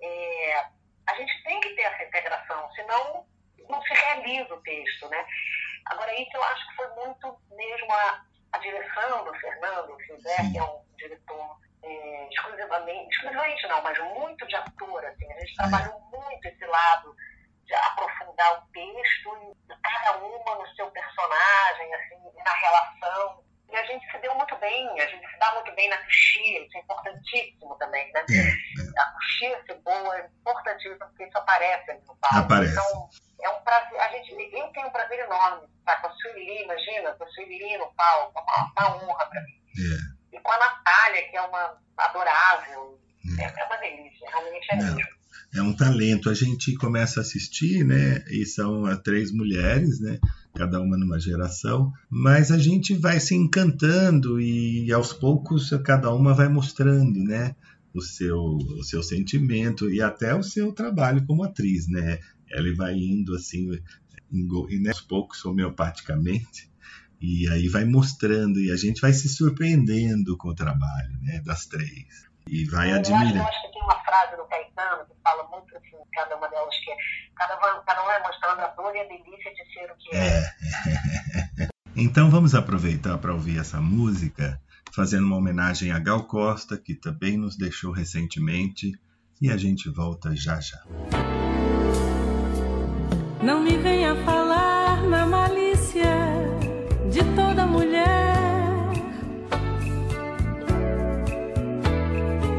[0.00, 0.64] É,
[1.08, 3.26] a gente tem que ter essa integração, senão
[3.68, 5.26] não se realiza o texto, né?
[5.86, 8.22] Agora, isso eu acho que foi muito mesmo a,
[8.52, 14.46] a direção do Fernando Fizer, que é um diretor é, exclusivamente, exclusivamente não, mas muito
[14.46, 17.14] de ator, assim, a gente trabalhou muito esse lado
[17.64, 23.44] de aprofundar o texto, e cada uma no seu personagem, assim, na relação.
[23.70, 26.64] E a gente se deu muito bem, a gente se dá muito bem na coxia,
[26.64, 28.24] isso é importantíssimo também, né?
[28.30, 31.36] É, A coxia ser boa é importantíssimo, porque isso
[32.38, 32.72] aparece.
[32.72, 33.08] Então,
[33.42, 37.12] é um prazer, a gente, eu tenho um prazer enorme estar com a Sueli, imagina,
[37.12, 39.60] com a Sueli no palco, uma, uma honra para mim.
[39.78, 40.18] é.
[40.36, 42.98] E com a Natália, que é uma adorável,
[43.38, 45.00] é, é uma delícia, realmente é mesmo.
[45.54, 46.28] é um talento.
[46.28, 48.22] A gente começa a assistir, né?
[48.28, 50.18] E são ah, três mulheres, né?
[50.54, 56.34] Cada uma numa geração, mas a gente vai se encantando e aos poucos cada uma
[56.34, 57.54] vai mostrando, né?
[57.98, 62.18] O seu, o seu sentimento e até o seu trabalho como atriz, né?
[62.50, 63.70] Ela vai indo assim,
[64.32, 66.70] e, né, aos poucos, homeopaticamente,
[67.20, 71.42] e aí vai mostrando e a gente vai se surpreendendo com o trabalho, né?
[71.44, 72.28] Das três.
[72.46, 73.48] E vai acho, eu admirando.
[73.48, 76.90] acho que tem uma frase do Caetano que fala muito assim, cada uma delas, que
[76.90, 76.96] é
[77.36, 81.68] cada, cada uma é mostrando a dor e a delícia de ser o que é.
[82.00, 84.60] Então vamos aproveitar para ouvir essa música,
[84.92, 88.92] fazendo uma homenagem a Gal Costa, que também nos deixou recentemente,
[89.40, 90.82] e a gente volta já já.
[93.42, 96.16] Não me venha falar na malícia
[97.10, 98.08] de toda mulher.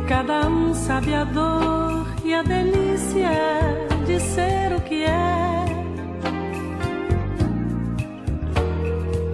[0.07, 3.29] Cada um sabe a dor e a delícia
[4.07, 5.65] de ser o que é.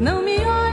[0.02, 0.65] Não me olhe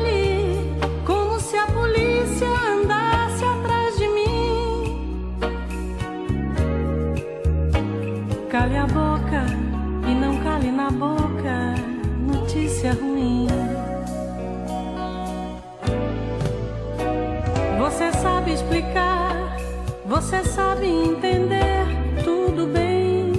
[18.53, 19.57] sabe explicar,
[20.05, 21.87] você sabe entender
[22.25, 23.33] tudo bem.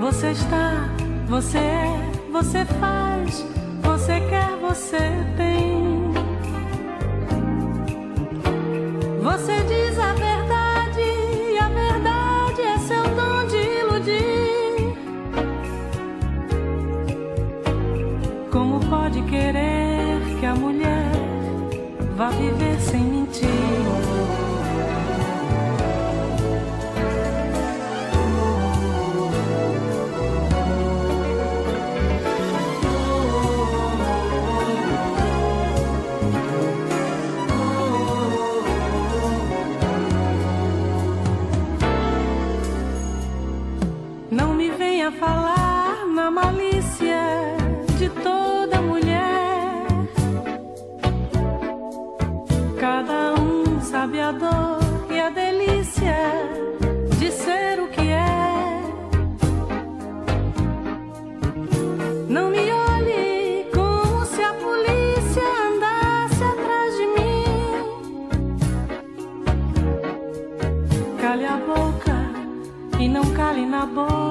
[0.00, 0.88] Você está,
[1.28, 1.96] você é,
[2.32, 3.44] você faz,
[3.82, 4.98] você quer, você
[5.36, 5.84] tem.
[9.22, 10.23] Você diz a
[22.24, 23.93] vá viver sem mentir?
[73.86, 74.23] Cale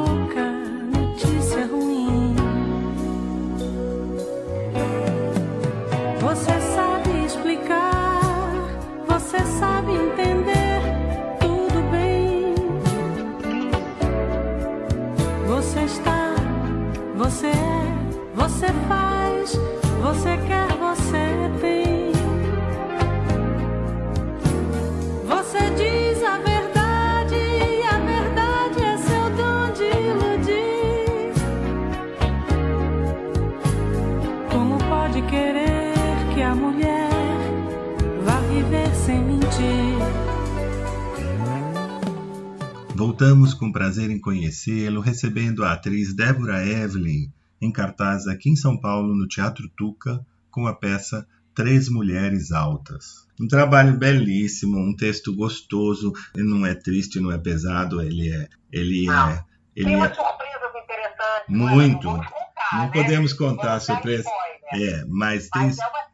[43.23, 47.31] Voltamos com prazer em conhecê-lo, recebendo a atriz Débora Evelyn
[47.61, 50.19] em cartaz aqui em São Paulo, no Teatro Tuca,
[50.51, 53.25] com a peça Três Mulheres Altas.
[53.39, 58.49] Um trabalho belíssimo, um texto gostoso, ele não é triste, não é pesado, ele é.
[58.69, 59.29] Ele Não.
[59.29, 59.45] é.
[59.73, 61.47] Ele Tem é umas surpresas interessantes.
[61.47, 62.07] Muito.
[62.07, 62.91] Não, contar, Não né?
[62.91, 64.23] podemos contar surpresa.
[64.29, 64.95] spoiler.
[64.99, 66.12] é, mas tem Mas é uma...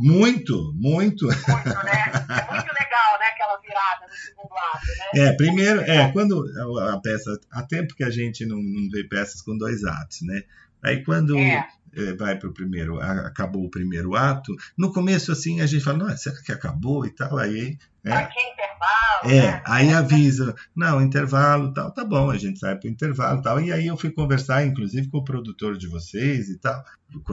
[0.00, 1.26] muito, muito.
[1.26, 2.02] muito, né?
[2.28, 3.26] É muito legal, né?
[3.32, 5.28] Aquela virada no segundo ato, né?
[5.28, 6.44] É, primeiro, é, quando
[6.80, 10.22] a, a peça, há tempo que a gente não, não vê peças com dois atos,
[10.22, 10.42] né?
[10.82, 11.66] Aí quando É.
[11.94, 16.16] eh, vai para o primeiro, acabou o primeiro ato, no começo assim a gente fala,
[16.16, 17.36] será que acabou e tal?
[17.38, 19.62] Aí, é, que intervalo, é, né?
[19.66, 23.60] aí avisa, não, intervalo, tal, tá bom, a gente sai para o intervalo, tal.
[23.60, 26.82] E aí eu fui conversar, inclusive, com o produtor de vocês e tal,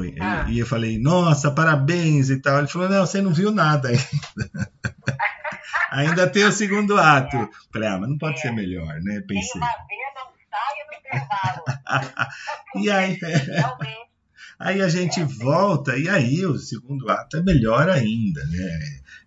[0.04, 0.46] e- Ah.
[0.50, 2.58] e eu falei, nossa, parabéns e tal.
[2.60, 4.02] Ele falou, não, você não viu nada ainda.
[5.92, 7.50] ainda tem o segundo ato.
[7.72, 8.42] Falei, ah, mas não pode É.
[8.42, 9.22] ser melhor, né?
[9.28, 9.62] Tem Pensei.
[9.62, 11.64] uma vez, não saia no intervalo.
[12.76, 14.15] E aí, Realmente.
[14.60, 18.80] Aí a gente volta, e aí o segundo ato é melhor ainda, né?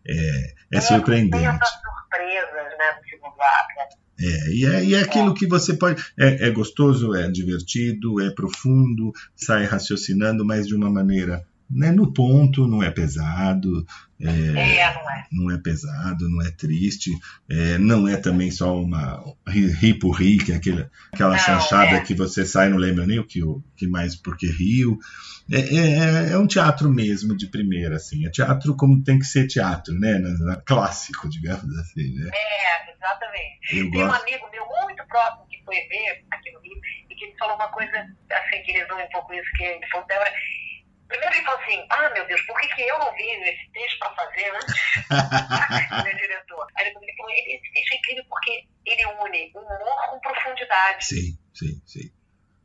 [0.06, 1.44] É, é Tem surpreendente.
[1.44, 2.98] essas surpresas, né?
[2.98, 3.68] No segundo ato.
[3.76, 3.88] né?
[4.20, 6.02] É, e é, e é aquilo que você pode.
[6.18, 12.12] É, é gostoso, é divertido, é profundo, sai raciocinando, mas de uma maneira né, no
[12.12, 13.85] ponto, não é pesado,
[14.21, 15.27] é, É, não é?
[15.31, 17.10] não é pesado, não é triste,
[17.48, 21.38] é, não é também só uma ri, ri por rir, que é aquele, aquela Não,
[21.38, 22.00] chanchada é.
[22.00, 24.98] que você sai e não lembra nem o que, o que mais porque riu.
[25.50, 28.27] É, é, um teatro mesmo de primeira, assim.
[28.27, 30.19] É teatro como tem que ser teatro, né?
[30.19, 32.31] Na- na- clássico, digamos assim, né?
[32.35, 33.58] É, exatamente.
[33.79, 34.23] Eu Tem um gosto.
[34.23, 36.77] amigo meu muito próximo que foi ver aqui no Rio
[37.10, 40.31] e que falou uma coisa assim, que resume um pouco isso que ele falou, Débora.
[41.09, 43.98] Primeiro ele falou assim, ah meu Deus, por que, que eu não vi esse texto
[43.98, 44.61] para fazer meu
[46.17, 46.67] diretor.
[46.77, 51.04] Aí depois ele falou, "Ele- esse texto é incrível porque ele une humor com profundidade.
[51.04, 52.13] Sim, sim, sim.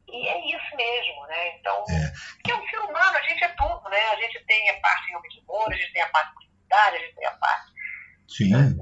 [0.10, 1.58] E é isso mesmo, né?
[1.58, 2.12] Então, É.
[2.36, 4.00] porque é um ser humano, a gente é tudo, né?
[4.12, 7.00] A gente tem a parte de humor, a gente tem a parte de profundidade, a
[7.00, 7.73] gente tem a parte,
[8.36, 8.76] Sim, né?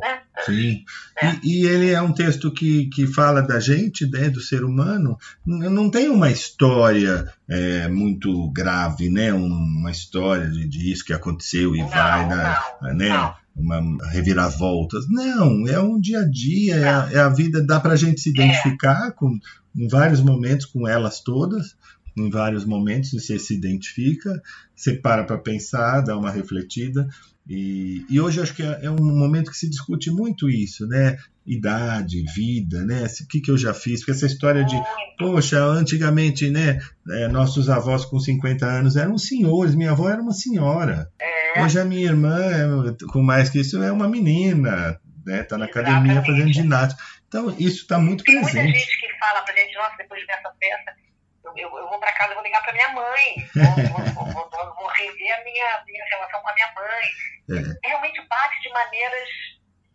[0.45, 0.85] sim.
[1.21, 1.35] É.
[1.43, 5.17] E, e ele é um texto que, que fala da gente, né, do ser humano.
[5.45, 9.33] Não tem uma história é, muito grave, né?
[9.33, 13.09] Uma história de, de isso que aconteceu e Não, vai, não, né?
[13.09, 13.41] não.
[13.53, 15.05] Uma reviravoltas.
[15.09, 17.61] Não, é um dia a dia, é a, é a vida.
[17.61, 19.37] Dá para a gente se identificar com,
[19.75, 21.75] em vários momentos com elas todas.
[22.17, 24.41] Em vários momentos você se identifica,
[24.75, 27.07] você para para pensar, dá uma refletida.
[27.53, 31.17] E, e hoje acho que é, é um momento que se discute muito isso, né?
[31.45, 33.05] Idade, vida, né?
[33.05, 33.99] O que, que eu já fiz?
[33.99, 34.81] Porque essa história de,
[35.17, 36.79] poxa, antigamente, né?
[37.09, 41.11] é, nossos avós com 50 anos eram senhores, minha avó era uma senhora.
[41.19, 41.61] É.
[41.61, 45.43] Hoje a minha irmã, é, com mais que isso, é uma menina, né?
[45.43, 46.25] Tá na academia Exatamente.
[46.25, 47.03] fazendo ginástica.
[47.27, 48.79] Então, isso está muito Tem muita presente.
[48.79, 51.00] gente que fala pra gente, nossa, depois de ver essa peça,
[51.43, 54.75] Eu, eu, eu vou para casa, eu vou ligar para minha mãe, vou, vou, vou,
[54.75, 57.07] vou, rever a minha, minha relação com a minha mãe.
[57.49, 57.87] É.
[57.87, 59.29] Realmente bate de maneiras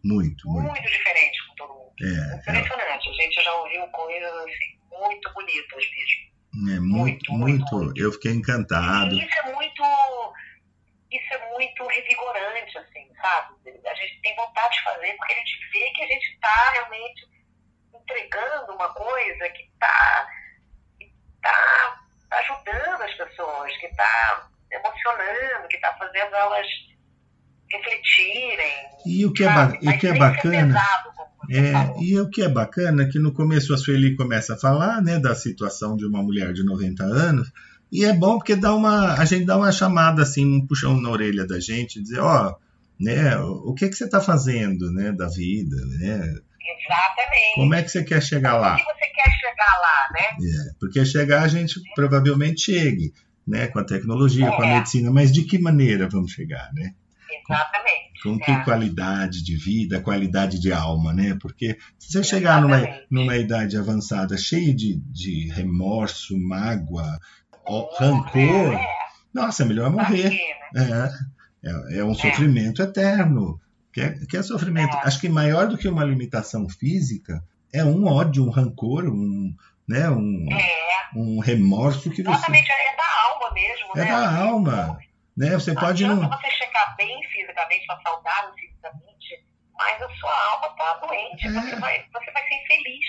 [0.04, 0.90] Muito, muito, muito.
[0.90, 1.92] diferentes com todo mundo.
[2.00, 3.08] É, é, Impressionante.
[3.08, 6.74] A gente já ouviu coisas assim, muito bonitas mesmo.
[6.74, 8.00] é muito, Muito, muito, muito.
[8.00, 9.14] Eu fiquei encantado.
[9.14, 9.82] E isso é muito.
[11.12, 13.54] Isso é muito revigorante, assim, sabe?
[13.86, 17.28] A gente tem vontade de fazer porque a gente vê que a gente está realmente
[17.94, 20.28] entregando uma coisa que está
[21.50, 26.66] tá, tá ajudando as pessoas, que está emocionando, que está fazendo elas
[27.70, 28.72] refletirem.
[29.04, 30.66] E o que é, ba- o que é bacana.
[30.74, 31.10] pesado,
[31.50, 32.02] É, falou.
[32.02, 35.18] e o que é bacana é que no começo a Sueli começa a falar né,
[35.18, 37.52] da situação de uma mulher de 90 anos,
[37.90, 41.08] e é bom porque dá uma, a gente dá uma chamada, assim, um puxão na
[41.10, 42.56] orelha da gente, dizer, ó,
[42.98, 46.34] né, o que, que você está fazendo né, da vida, né?
[46.68, 47.54] Exatamente.
[47.54, 48.74] Como é que você quer chegar lá?
[48.74, 50.36] O que você quer chegar lá, né?
[50.40, 53.12] É, porque chegar a gente provavelmente chegue,
[53.46, 54.74] né, com a tecnologia, com a É.
[54.74, 56.92] medicina, mas de que maneira vamos chegar, né?
[57.48, 58.06] Exatamente.
[58.22, 58.64] Com que É.
[58.64, 61.36] qualidade de vida, qualidade de alma, né?
[61.40, 67.18] Porque se você chegar numa, numa idade avançada cheia de, de remorso, mágoa,
[67.68, 68.86] É, rancor, é,
[69.34, 70.30] nossa, é melhor morrer.
[70.30, 71.10] quê, né?
[71.64, 73.60] É, é, é um sofrimento eterno.
[73.96, 74.94] Que é, que é sofrimento.
[74.94, 75.06] É.
[75.06, 77.42] Acho que maior do que uma limitação física
[77.72, 79.56] é um ódio, um rancor, um,
[79.88, 82.30] né, um, É, um remorso que você.
[82.30, 84.10] exatamente, é da alma mesmo, É né?
[84.10, 84.98] da alma.
[85.34, 85.50] Né?
[85.52, 86.28] Você Não pode não.
[86.28, 89.44] você chegar bem fisicamente, estar saudável fisicamente,
[89.78, 91.52] mas a sua alma está doente, É.
[91.52, 93.06] você, vai, você vai ser infeliz.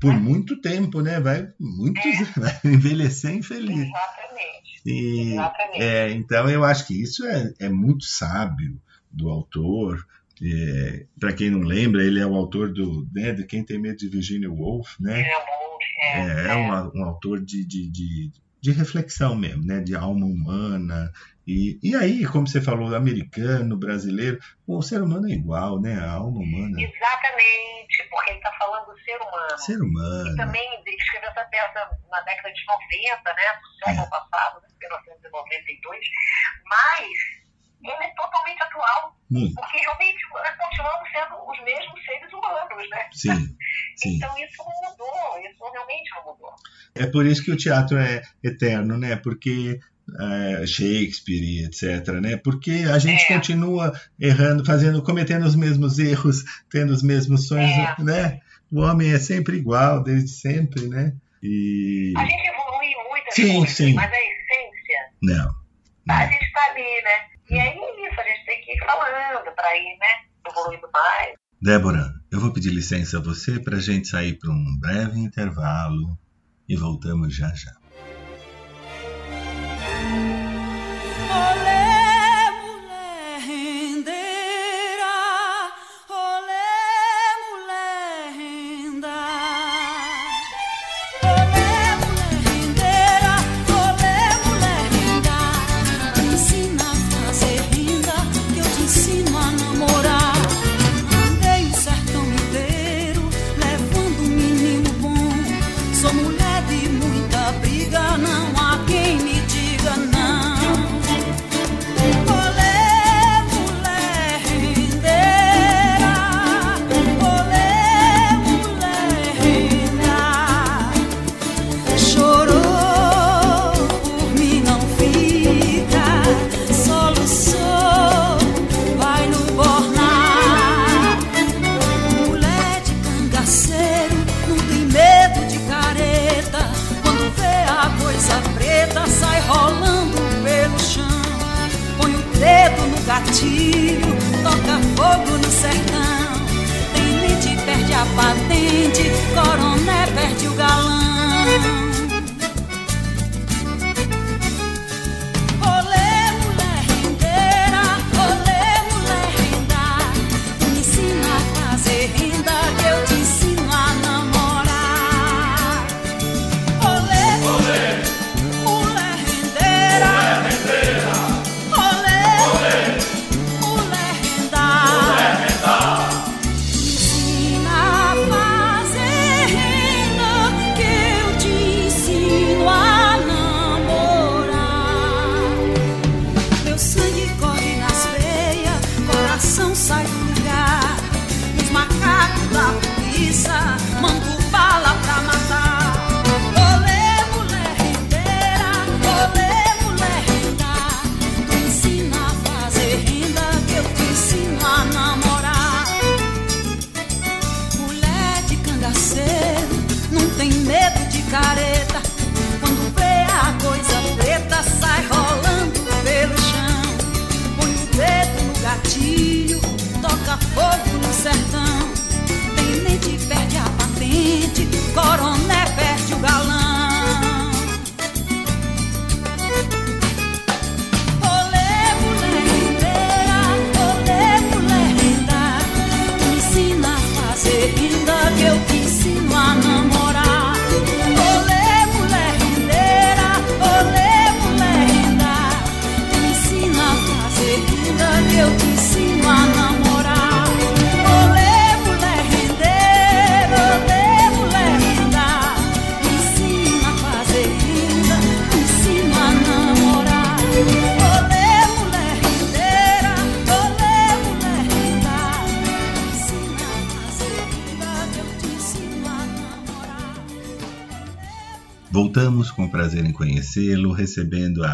[0.00, 1.20] Por muito tempo, né?
[1.20, 2.02] Vai muitos
[2.38, 3.86] vai envelhecer infeliz.
[3.86, 4.82] Exatamente.
[4.86, 5.82] E, Exatamente.
[5.82, 8.80] é, então eu acho que isso é, é muito sábio
[9.10, 10.06] do autor.
[11.20, 14.08] Para quem não lembra, ele é o autor do né, de Quem Tem Medo de
[14.08, 15.20] Virginia Woolf, né?
[15.20, 18.30] É, bom, é, É, é um, um autor de, de, de,
[18.60, 19.80] de reflexão mesmo, né?
[19.80, 21.12] De alma humana.
[21.46, 25.94] E, e aí, como você falou, americano, brasileiro, o ser humano é igual, né?
[25.98, 26.80] A alma humana.
[26.80, 29.58] Exatamente, porque ele está falando do ser humano.
[29.58, 30.36] Ser E humano.
[30.36, 33.42] também ele escreveu essa peça na década de 90, né?
[33.60, 35.98] Do século passado, né, 1992.
[36.64, 37.41] Mas
[37.84, 39.54] ele é totalmente atual, Muito.
[39.54, 43.08] porque realmente nós continuamos sendo os mesmos seres humanos, né?
[43.12, 43.56] Sim,
[43.96, 44.16] sim.
[44.16, 46.54] Então isso não mudou, isso realmente não mudou.
[46.94, 49.16] É por isso que o teatro é eterno, né?
[49.16, 49.78] Porque
[50.20, 52.36] é, Shakespeare, etc, né?
[52.36, 53.34] Porque a gente É.
[53.36, 58.02] continua errando, fazendo, cometendo os mesmos erros, tendo os mesmos sonhos, É.
[58.02, 58.40] né?
[58.70, 61.12] O homem é sempre igual, desde sempre, né?
[61.42, 63.94] E A gente evolui em muitas Sim, coisas, sim.
[63.94, 65.48] mas a essência, não,
[66.08, 66.32] a não.
[66.32, 67.28] gente está ali, né?
[67.52, 70.24] E aí é isso, a gente tem que ir falando para ir, né?
[70.48, 71.34] Evoluindo mais.
[71.60, 76.18] Débora, eu vou pedir licença a você para a gente sair para um breve intervalo
[76.66, 77.81] e voltamos já já.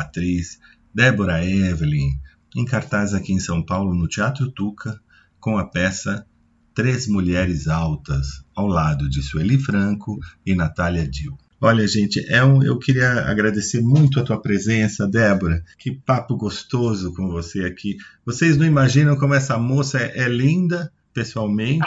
[0.09, 0.59] Atriz
[0.94, 2.18] Débora Evelyn,
[2.56, 4.98] em cartaz aqui em São Paulo, no Teatro Tuca,
[5.38, 6.26] com a peça
[6.74, 11.36] Três Mulheres Altas, ao lado de Sueli Franco e Natália Dil.
[11.61, 15.62] Olha, gente, é um, eu queria agradecer muito a tua presença, Débora.
[15.76, 17.96] Que papo gostoso com você aqui.
[18.24, 21.84] Vocês não imaginam como essa moça é, é linda, pessoalmente.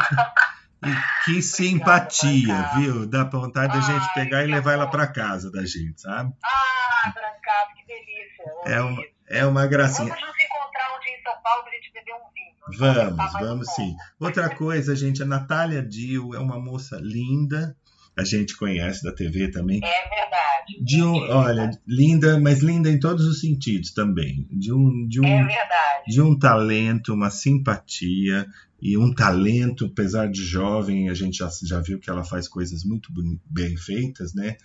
[0.84, 3.05] E que simpatia, viu?
[3.05, 6.34] Dá pra vontade da gente pegar e levar ela pra casa da gente, sabe?
[6.43, 8.74] Ah, Brancato, que delícia.
[8.74, 10.08] É amo uma, é uma gracinha.
[10.14, 12.52] Vamos nos encontrar um dia em São Paulo pra gente beber um vinho.
[12.72, 13.96] e Vamos, um vamos sim.
[14.20, 17.76] Outra coisa, gente, a Natália Dil é uma moça linda.
[18.18, 19.80] A gente conhece da TV também.
[19.84, 20.84] É verdade.
[20.84, 24.48] De um, olha, linda, mas linda em todos os sentidos também.
[24.52, 26.04] De um, de É um, verdade.
[26.08, 28.46] de um talento, uma simpatia
[28.82, 32.84] e um talento, apesar de jovem, a gente já, já viu que ela faz coisas
[32.84, 33.10] muito
[33.46, 34.58] bem feitas, né?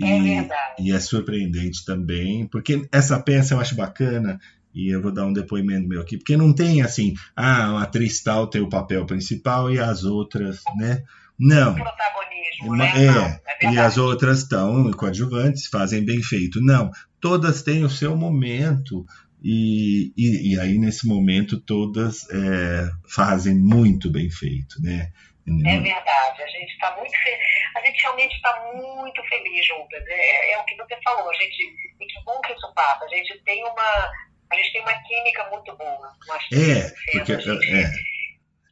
[0.00, 0.74] E, É verdade.
[0.80, 4.40] e é surpreendente também, porque essa peça eu acho bacana,
[4.74, 8.22] e eu vou dar um depoimento meu aqui, porque não tem assim, ah, a atriz
[8.22, 11.02] tal tem o papel principal e as outras, né?
[11.38, 11.74] Não.
[11.74, 13.04] Protagonismo, Uma- né?
[13.06, 16.60] é, Não, é e as outras estão coadjuvantes, fazem bem feito.
[16.62, 16.90] Não,
[17.20, 19.04] todas têm o seu momento,
[19.42, 25.10] e, e, e aí nesse momento todas é, fazem muito bem feito, né?
[25.46, 27.38] É verdade, a gente está muito feliz,
[27.76, 30.02] a gente realmente está muito feliz juntas.
[30.06, 31.62] É, é o que você falou, a gente,
[32.00, 33.04] e que bom que isso passa.
[33.04, 34.10] A gente tem uma,
[34.50, 36.12] a gente tem uma química muito boa.
[36.52, 37.90] É, porque gente- é,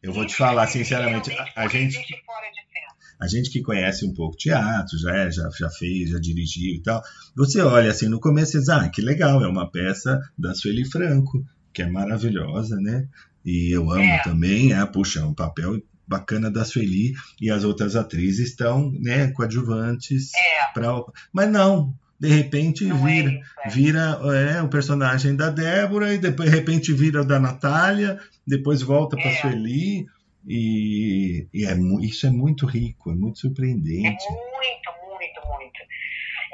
[0.02, 1.98] eu vou te falar sinceramente, a, a gente
[3.20, 6.82] a gente que conhece um pouco teatro, já, é, já, já fez, já dirigiu e
[6.82, 7.02] tal,
[7.36, 10.84] você olha assim no começo e diz, ah, que legal, é uma peça da Sueli
[10.88, 11.42] Franco,
[11.74, 13.08] que é maravilhosa, né?
[13.44, 14.22] E eu amo É.
[14.22, 20.30] também, é, puxa, um papel bacana da Sueli e as outras atrizes estão, né, coadjuvantes
[20.34, 20.88] É, pra...
[21.32, 23.50] Mas não, de repente não é vira, isso.
[23.64, 23.68] é.
[23.68, 24.20] vira
[24.56, 29.16] é, o personagem da Débora e depois de repente vira o da Natália, depois volta
[29.16, 29.36] para É.
[29.40, 30.06] Sueli
[30.46, 35.80] e, e é, isso é muito rico, é muito É surpreendente, muito, muito, muito.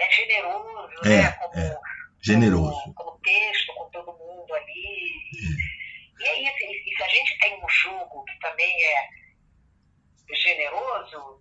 [0.00, 1.30] É generoso, É, né?
[1.32, 1.76] Como, é.
[2.20, 2.80] generoso.
[2.82, 5.14] Como, como texto, com todo mundo ali.
[5.32, 6.64] E, e é isso.
[6.64, 9.23] E, e se a gente tem um jogo que também é
[10.32, 11.40] generoso,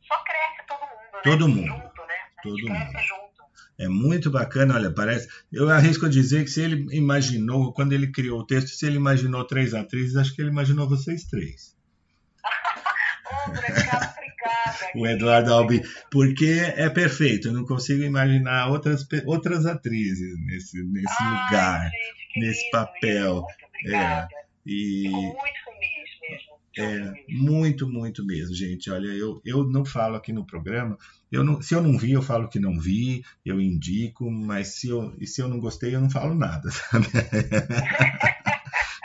[0.00, 1.20] só cresce todo mundo, né?
[1.22, 1.66] Todo mundo.
[1.66, 2.14] Junto, né?
[2.42, 2.98] Todo mundo.
[3.00, 3.38] junto.
[3.78, 5.28] É muito bacana, olha, parece.
[5.52, 8.96] Eu arrisco a dizer que se ele imaginou, quando ele criou o texto, se ele
[8.96, 11.76] imaginou três atrizes, acho que ele imaginou vocês três.
[14.94, 21.22] O Eduardo Albi, porque é perfeito, eu não consigo imaginar outras, outras atrizes nesse, nesse
[21.22, 21.90] Ai, lugar.
[21.90, 23.34] gente, nesse lindo papel.
[23.34, 24.28] Muito obrigada.
[24.66, 25.67] E Fico muito
[26.80, 28.90] É, muito, muito mesmo, gente.
[28.90, 30.96] Olha, eu, eu não falo aqui no programa.
[31.30, 34.88] Eu não, se eu não vi, eu falo que não vi, eu indico, mas se
[34.88, 37.06] eu, e se eu não gostei, eu não falo nada, sabe?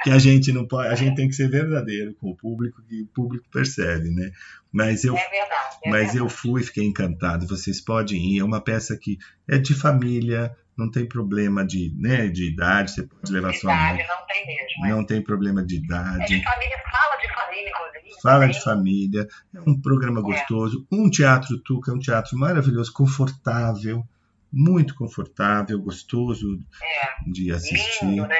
[0.03, 3.01] que a gente não pode, a gente tem que ser verdadeiro com o público, que
[3.01, 4.31] o público percebe, né?
[4.71, 5.77] Mas eu, É verdade.
[5.85, 6.17] É mas verdade.
[6.17, 7.47] eu fui, fiquei encantado.
[7.47, 8.39] Vocês podem ir.
[8.39, 9.17] É uma peça que
[9.47, 12.91] é de família, não tem problema de, né, de idade.
[12.91, 13.93] Você pode levar sua mãe.
[13.95, 14.85] Idade não tem mesmo.
[14.85, 14.89] é.
[14.89, 16.25] Não tem problema de É idade.
[16.37, 18.21] de família, fala de família, inclusive.
[18.21, 20.85] Fala de família, é um programa gostoso.
[20.91, 24.03] Um teatro Tuca é um teatro maravilhoso, confortável,
[24.51, 26.47] muito confortável, gostoso
[26.81, 28.05] É, de assistir.
[28.05, 28.35] lindo, né?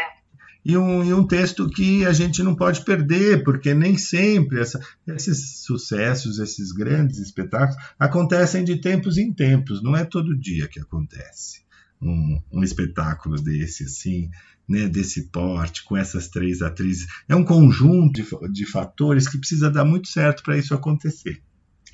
[0.65, 4.79] E um, e um texto que a gente não pode perder, porque nem sempre essa-
[5.05, 10.79] esses sucessos, esses grandes espetáculos acontecem de tempos em tempos, não é todo dia que
[10.79, 11.62] acontece
[12.03, 14.29] um, um espetáculo desse, assim,
[14.67, 17.07] né, desse porte, com essas três atrizes.
[17.27, 21.41] É um conjunto de, de fatores que precisa dar muito certo para isso acontecer.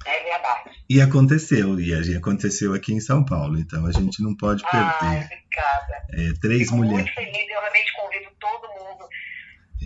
[0.06, 0.72] É verdade.
[0.90, 4.64] E aconteceu, e a gente- aconteceu aqui em São Paulo, então a gente não pode
[4.64, 5.26] perder.
[5.26, 6.06] obrigada.
[6.12, 7.06] É, três Fico mulheres.
[7.06, 7.50] muito feliz.
[7.50, 9.08] Eu realmente convido todo mundo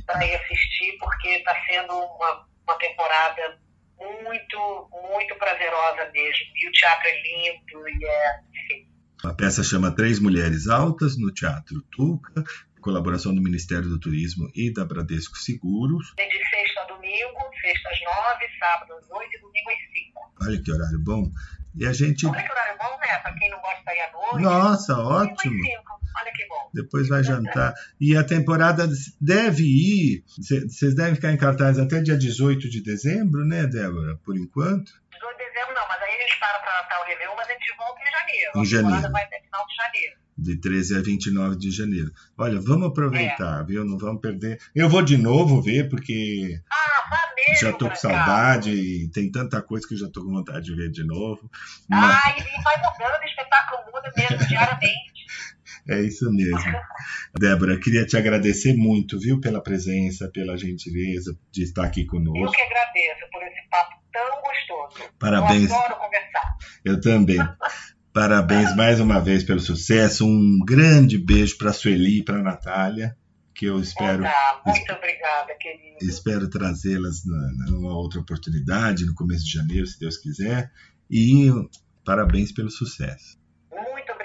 [0.06, 3.60] para ir assistir, porque está sendo uma, uma temporada
[4.00, 6.46] muito, muito prazerosa mesmo.
[6.56, 8.40] E o teatro é lindo e é.
[8.52, 8.88] enfim,
[9.26, 12.44] A peça chama Três Mulheres Altas, no Teatro Tuca,
[12.82, 16.14] colaboração do Ministério do Turismo e da Bradesco Seguros.
[16.20, 19.94] É de sexta a domingo, sexta às nove 9, sábado às 8 e domingo às
[19.94, 20.34] 5.
[20.42, 21.32] Olha que horário bom.
[21.74, 22.26] E a gente.
[22.26, 23.18] Olha que horário bom, né?
[23.20, 24.44] Pra quem não gosta de sair à noite.
[24.44, 25.64] Nossa, ótimo.
[25.64, 25.84] 5.
[26.20, 26.70] Olha que bom.
[26.74, 27.74] Depois vai jantar.
[28.02, 28.90] E a temporada
[29.22, 30.26] deve ir.
[30.38, 34.18] Vocês devem ficar em cartaz até dia 18 de dezembro, né, Débora?
[34.18, 34.92] Por enquanto.
[35.14, 37.76] 18 de dezembro não, mas aí a gente para Natal e Réveillon, mas a gente
[37.78, 38.52] volta em janeiro.
[38.56, 39.12] Em a janeiro.
[39.12, 40.24] vai até final de janeiro.
[40.36, 42.12] De 13 a 29 de janeiro.
[42.38, 43.86] Olha, vamos aproveitar, viu?
[43.86, 44.60] Não vamos perder.
[44.76, 49.32] Eu vou de novo ver, porque Ah, vá mesmo, já tô com saudade e tem
[49.32, 51.50] tanta coisa que eu já tô com vontade de ver de novo.
[51.88, 55.14] Mas Ah, e vai mudando, o espetáculo muda mesmo diariamente.
[55.88, 56.74] é isso mesmo.
[57.40, 62.56] Débora, queria te agradecer muito, viu, pela presença, pela gentileza de estar aqui Eu conosco.
[62.56, 65.10] que agradeço por esse papo tão gostoso.
[65.20, 65.70] Parabéns.
[65.70, 66.58] Eu adoro conversar.
[66.86, 67.40] Eu também.
[68.14, 70.26] Parabéns mais uma vez pelo sucesso.
[70.26, 73.18] Um grande beijo para a Sueli e para a Natália,
[73.56, 75.98] que eu espero, Tá, muito obrigada, querido.
[76.02, 77.24] espero trazê-las
[77.70, 80.72] numa outra oportunidade, no começo de janeiro, se Deus quiser.
[81.10, 81.50] E
[82.06, 83.38] parabéns pelo sucesso.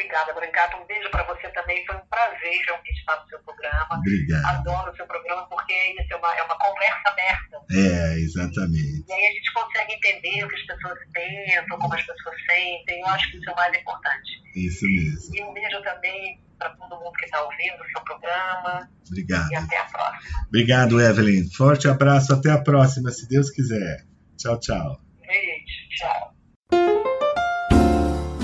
[0.09, 0.77] Obrigada, Brancato.
[0.79, 1.85] Um beijo para você também.
[1.85, 3.99] Foi um prazer realmente estar no seu programa.
[3.99, 4.45] Obrigado.
[4.47, 7.61] Adoro o seu programa porque isso é uma, é uma conversa aberta.
[7.71, 9.05] É, exatamente.
[9.07, 13.01] E aí a gente consegue entender o que as pessoas pensam, como as pessoas sentem.
[13.01, 14.43] Eu acho que isso é o mais importante.
[14.57, 15.37] Isso mesmo.
[15.37, 18.91] E um beijo também para todo mundo que está ouvindo o seu programa.
[19.09, 19.53] Obrigado.
[19.53, 20.47] E até a próxima.
[20.49, 21.51] Obrigado, Evelyn.
[21.51, 22.33] Forte abraço.
[22.33, 24.07] Até a próxima, se Deus quiser.
[24.39, 25.03] Tchau, tchau.
[25.21, 25.89] Beijo.
[25.91, 26.38] Tchau.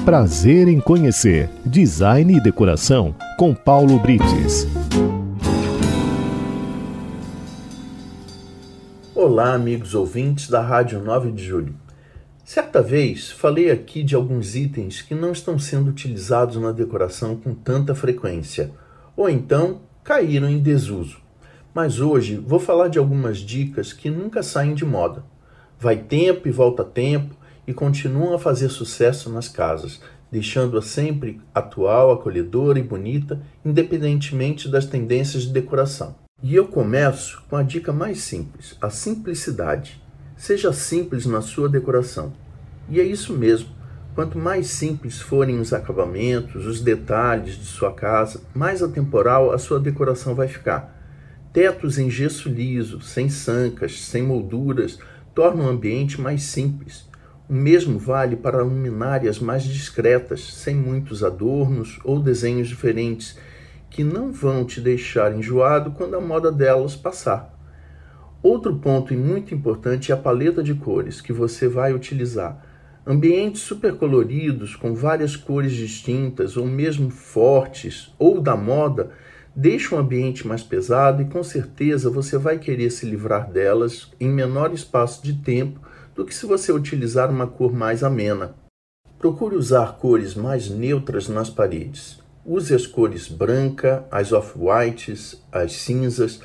[0.05, 4.67] Prazer em conhecer Design e Decoração com Paulo Brites.
[9.15, 11.75] Olá, amigos ouvintes da Rádio 9 de Julho.
[12.45, 17.55] Certa vez falei aqui de alguns itens que não estão sendo utilizados na decoração com
[17.55, 18.73] tanta frequência,
[19.17, 21.17] ou então caíram em desuso.
[21.73, 25.25] Mas hoje vou falar de algumas dicas que nunca saem de moda.
[25.81, 27.35] Vai tempo e volta tempo
[27.67, 30.01] e continuam a fazer sucesso nas casas,
[30.31, 36.17] deixando-a sempre atual, acolhedora e bonita, independentemente das tendências de decoração.
[36.43, 40.03] E eu começo com a dica mais simples, a simplicidade.
[40.37, 42.33] Seja simples na sua decoração.
[42.89, 43.69] E é isso mesmo.
[44.15, 49.81] Quanto mais simples forem os acabamentos, os detalhes de sua casa, mais atemporal a sua
[49.81, 50.95] decoração vai ficar.
[51.53, 54.99] Tetos em gesso liso, sem sancas, sem molduras,
[55.35, 57.09] tornam o ambiente mais simples.
[57.47, 63.39] O mesmo vale para luminárias mais discretas, sem muitos adornos ou desenhos diferentes,
[63.91, 67.55] que não vão te deixar enjoado quando a moda delas passar.
[68.43, 72.65] Outro ponto e muito importante é a paleta de cores que você vai utilizar.
[73.07, 79.11] Ambientes super coloridos, com várias cores distintas ou mesmo fortes ou da moda,
[79.55, 84.31] deixam o ambiente mais pesado e com certeza você vai querer se livrar delas em
[84.31, 85.84] menor espaço de tempo
[86.15, 88.55] do que se você utilizar uma cor mais amena.
[89.19, 92.21] Procure usar cores mais neutras nas paredes.
[92.45, 96.41] Use as cores branca, as off-whites, as cinzas.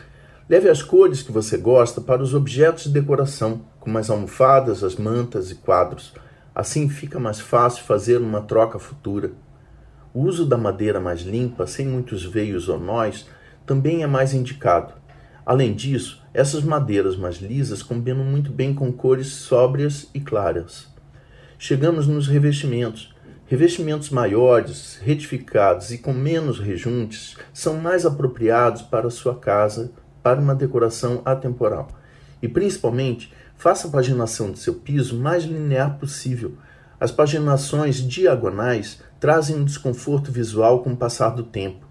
[0.49, 4.95] Leve as cores que você gosta para os objetos de decoração, como as almofadas, as
[4.95, 6.13] mantas e quadros.
[6.55, 9.31] Assim fica mais fácil fazer uma troca futura.
[10.13, 13.27] O uso da madeira mais limpa, sem muitos veios ou nós,
[13.65, 14.93] também é mais indicado.
[15.45, 20.87] Além disso, essas madeiras mais lisas combinam muito bem com cores sóbrias e claras.
[21.57, 23.13] Chegamos nos revestimentos.
[23.47, 30.53] Revestimentos maiores, retificados e com menos rejuntes são mais apropriados para sua casa para uma
[30.53, 31.87] decoração atemporal.
[32.43, 36.53] E principalmente, faça a paginação de seu piso mais linear possível.
[36.99, 41.88] As paginações diagonais trazem um desconforto visual com o passar do tempo.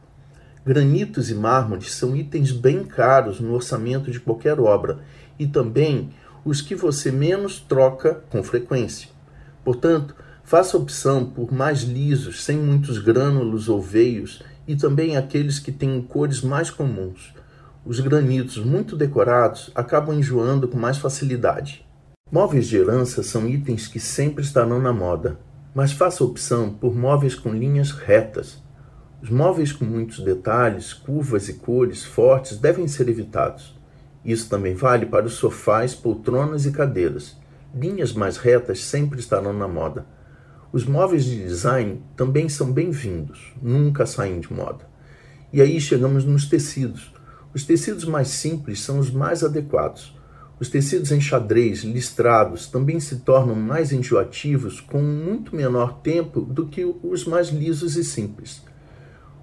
[0.68, 4.98] Granitos e mármores são itens bem caros no orçamento de qualquer obra
[5.38, 6.10] e também
[6.44, 9.08] os que você menos troca com frequência.
[9.64, 10.14] Portanto,
[10.44, 16.02] faça opção por mais lisos, sem muitos grânulos ou veios, e também aqueles que têm
[16.02, 17.32] cores mais comuns.
[17.82, 21.82] Os granitos muito decorados acabam enjoando com mais facilidade.
[22.30, 25.38] Móveis de herança são itens que sempre estarão na moda,
[25.74, 28.67] mas faça opção por móveis com linhas retas.
[29.20, 33.76] Os móveis com muitos detalhes, curvas e cores fortes devem ser evitados.
[34.24, 37.36] Isso também vale para os sofás, poltronas e cadeiras.
[37.74, 40.06] Linhas mais retas sempre estarão na moda.
[40.72, 44.88] Os móveis de design também são bem-vindos, nunca saem de moda.
[45.52, 47.12] E aí chegamos nos tecidos.
[47.52, 50.16] Os tecidos mais simples são os mais adequados.
[50.60, 56.68] Os tecidos em xadrez, listrados, também se tornam mais enjoativos com muito menor tempo do
[56.68, 58.67] que os mais lisos e simples.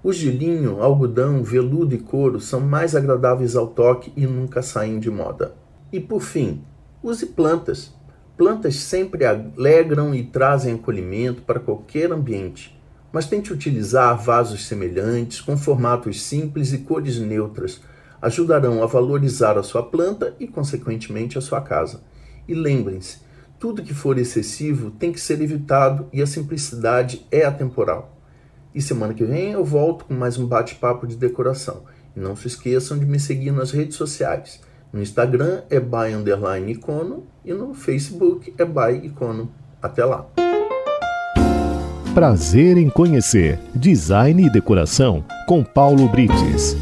[0.06, 5.00] Os de linho, algodão, veludo e couro são mais agradáveis ao toque e nunca saem
[5.00, 5.56] de moda.
[5.92, 6.62] E por fim,
[7.02, 7.92] Use plantas.
[8.36, 12.80] Plantas sempre alegram e trazem acolhimento para qualquer ambiente,
[13.12, 17.80] mas tente utilizar vasos semelhantes, com formatos simples e cores neutras.
[18.22, 22.00] Ajudarão a valorizar a sua planta e, consequentemente, a sua casa.
[22.46, 23.18] E lembrem-se,
[23.58, 28.15] tudo que for excessivo tem que ser evitado e a simplicidade é atemporal.
[28.76, 31.84] E semana que vem eu volto com mais um bate-papo de decoração.
[32.14, 34.60] E não se esqueçam de me seguir nas redes sociais.
[34.92, 39.50] No Instagram é by underline icono e no Facebook é by icono.
[39.80, 40.26] Até lá!
[42.12, 46.76] Prazer em conhecer Design e Decoração com Paulo Brites.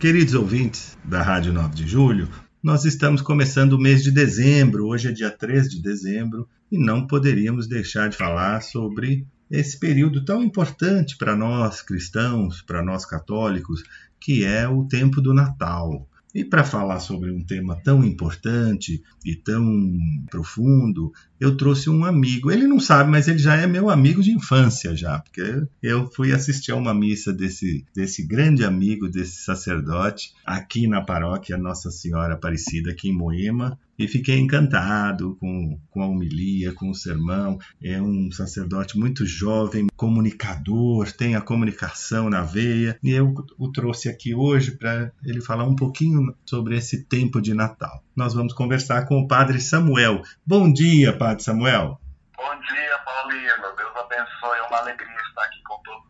[0.00, 2.26] Queridos ouvintes da Rádio 9 de Julho,
[2.62, 7.06] nós estamos começando o mês de dezembro, hoje é dia 3 de dezembro, e não
[7.06, 13.82] poderíamos deixar de falar sobre esse período tão importante para nós cristãos, para nós católicos,
[14.20, 16.06] que é o tempo do Natal.
[16.38, 19.90] E para falar sobre um tema tão importante e tão
[20.30, 21.10] profundo,
[21.40, 22.48] eu trouxe um amigo.
[22.48, 26.32] Ele não sabe, mas ele já é meu amigo de infância já, porque eu fui
[26.32, 32.34] assistir a uma missa desse, desse grande amigo, desse sacerdote, aqui na paróquia Nossa Senhora
[32.34, 37.58] Aparecida, aqui em Moema, e fiquei encantado com, com a homilia, com o sermão.
[37.82, 44.08] É um sacerdote muito jovem, comunicador, tem a comunicação na veia, e eu o trouxe
[44.08, 48.02] aqui hoje para ele falar um pouquinho sobre esse tempo de Natal.
[48.14, 50.22] Nós vamos conversar com o Padre Samuel.
[50.46, 52.00] Bom dia, Padre Samuel.
[52.36, 53.76] Bom dia, Paulino.
[53.76, 54.58] Deus abençoe.
[54.58, 56.07] É uma alegria estar aqui com todos?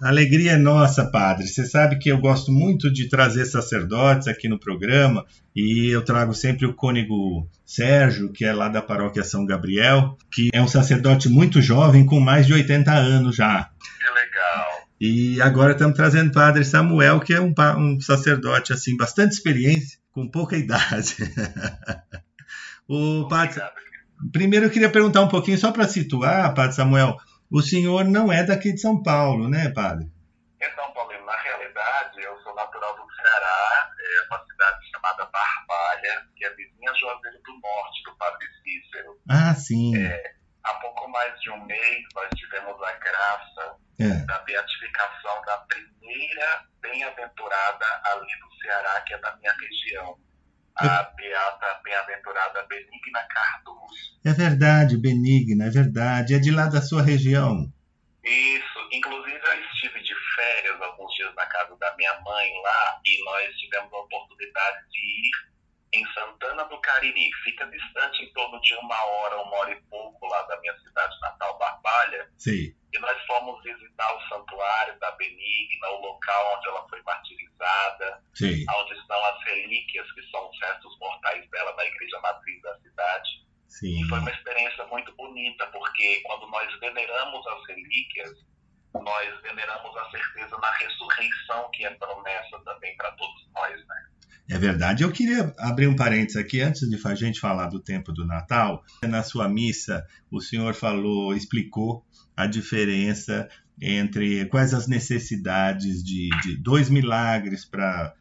[0.00, 1.48] A alegria é nossa, Padre.
[1.48, 6.32] Você sabe que eu gosto muito de trazer sacerdotes aqui no programa e eu trago
[6.32, 11.28] sempre o cônego Sérgio, que é lá da paróquia São Gabriel, que é um sacerdote
[11.28, 13.70] muito jovem, com mais de 80 anos já.
[13.80, 14.88] Que legal.
[15.00, 19.98] E agora estamos trazendo o Padre Samuel, que é um, um sacerdote assim bastante experiente,
[20.12, 21.16] com pouca idade.
[22.86, 23.60] o Padre,
[24.32, 27.16] primeiro eu queria perguntar um pouquinho, só para situar, Padre Samuel,
[27.50, 30.10] o senhor não é daqui de São Paulo, né, Padre?
[30.60, 36.44] Então, Paulinho, na realidade, eu sou natural do Ceará, é uma cidade chamada Barbalha, que
[36.44, 39.18] é vizinha Juazeiro do Norte, do Padre Cícero.
[39.30, 39.96] Ah, sim.
[39.96, 40.22] É,
[40.64, 44.24] há pouco mais de um mês, nós tivemos a graça É.
[44.26, 50.18] da beatificação da primeira bem-aventurada ali do Ceará, que é da minha região.
[50.76, 51.04] A
[52.38, 54.18] bem-aventurada Benigna Cardoso.
[54.24, 56.34] É verdade, Benigna, é verdade.
[56.34, 57.70] É de lá da sua região.
[58.24, 63.24] Isso, inclusive eu estive de férias alguns dias na casa da minha mãe lá e
[63.24, 65.48] nós tivemos a oportunidade de ir
[65.94, 67.30] em Santana do Cariri.
[67.44, 71.18] Fica distante em torno de uma hora, uma hora e pouco lá da minha cidade
[71.20, 72.28] natal, Barbalha.
[72.36, 72.74] Sim.
[72.92, 78.64] E nós fomos visitar o santuário da Benigna, o local onde ela foi martirizada, Sim.
[78.76, 83.46] onde estão as relíquias, que são os restos mortais dela na igreja matriz da cidade.
[83.78, 84.02] Sim.
[84.02, 88.30] E foi uma experiência muito bonita, porque quando nós veneramos as relíquias,
[88.92, 94.06] nós veneramos a certeza na ressurreição, que é promessa também para todos nós, né?
[94.50, 95.04] É verdade.
[95.04, 98.82] Eu queria abrir um parênteses aqui antes de a gente falar do tempo do Natal.
[99.02, 102.04] Na sua missa, o senhor falou, explicou
[102.36, 103.48] a diferença
[103.80, 108.14] entre quais as necessidades de, de dois milagres para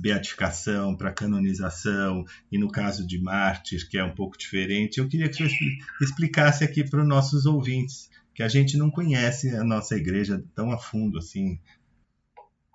[0.00, 4.98] beatificação, para canonização, e no caso de mártir, que é um pouco diferente.
[4.98, 9.54] Eu queria que expli- explicasse aqui para os nossos ouvintes, que a gente não conhece
[9.54, 11.60] a nossa igreja tão a fundo assim.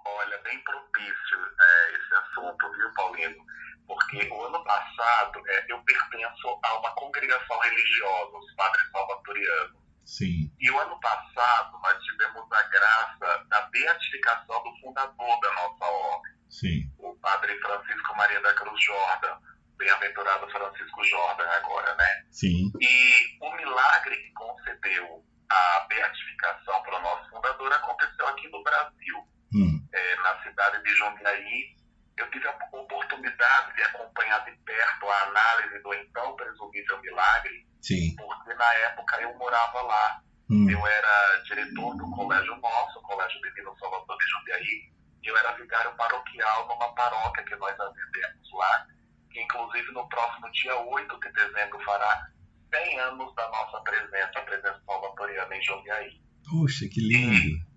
[0.06, 3.46] Olha, bem propício é, esse assunto, viu, Paulino?
[3.86, 9.80] Porque o ano passado é, eu pertenço a uma congregação religiosa, os Padres Salvatorianos.
[10.06, 10.52] Sim.
[10.60, 16.34] E o ano passado nós tivemos a graça da beatificação do fundador da nossa ordem,
[16.50, 16.92] Sim.
[16.98, 19.38] o Padre Francisco Maria da Cruz Jordan,
[19.78, 22.26] bem-aventurado Francisco Jordan agora, né?
[22.32, 22.72] Sim.
[22.82, 29.18] E o milagre que concedeu a beatificação para o nosso fundador aconteceu aqui no Brasil,
[29.54, 29.88] Hum.
[29.94, 31.76] eh, na cidade de Jundiaí.
[32.18, 38.14] Eu tive a oportunidade de acompanhar de perto a análise do então presumível milagre, Sim.
[38.18, 40.22] porque na época eu morava lá.
[40.52, 40.70] Hum.
[40.70, 44.92] Eu era diretor do colégio nosso, o Colégio Divino Salvador de Jundiaí,
[45.24, 48.88] eu era vigário paroquial numa paróquia que nós atendemos lá,
[49.32, 52.28] que inclusive no próximo dia 8 de dezembro fará
[52.74, 56.22] 100 anos da nossa presença, a presença salvatoriana em Jundiaí.
[56.50, 57.70] Puxa, que lindo.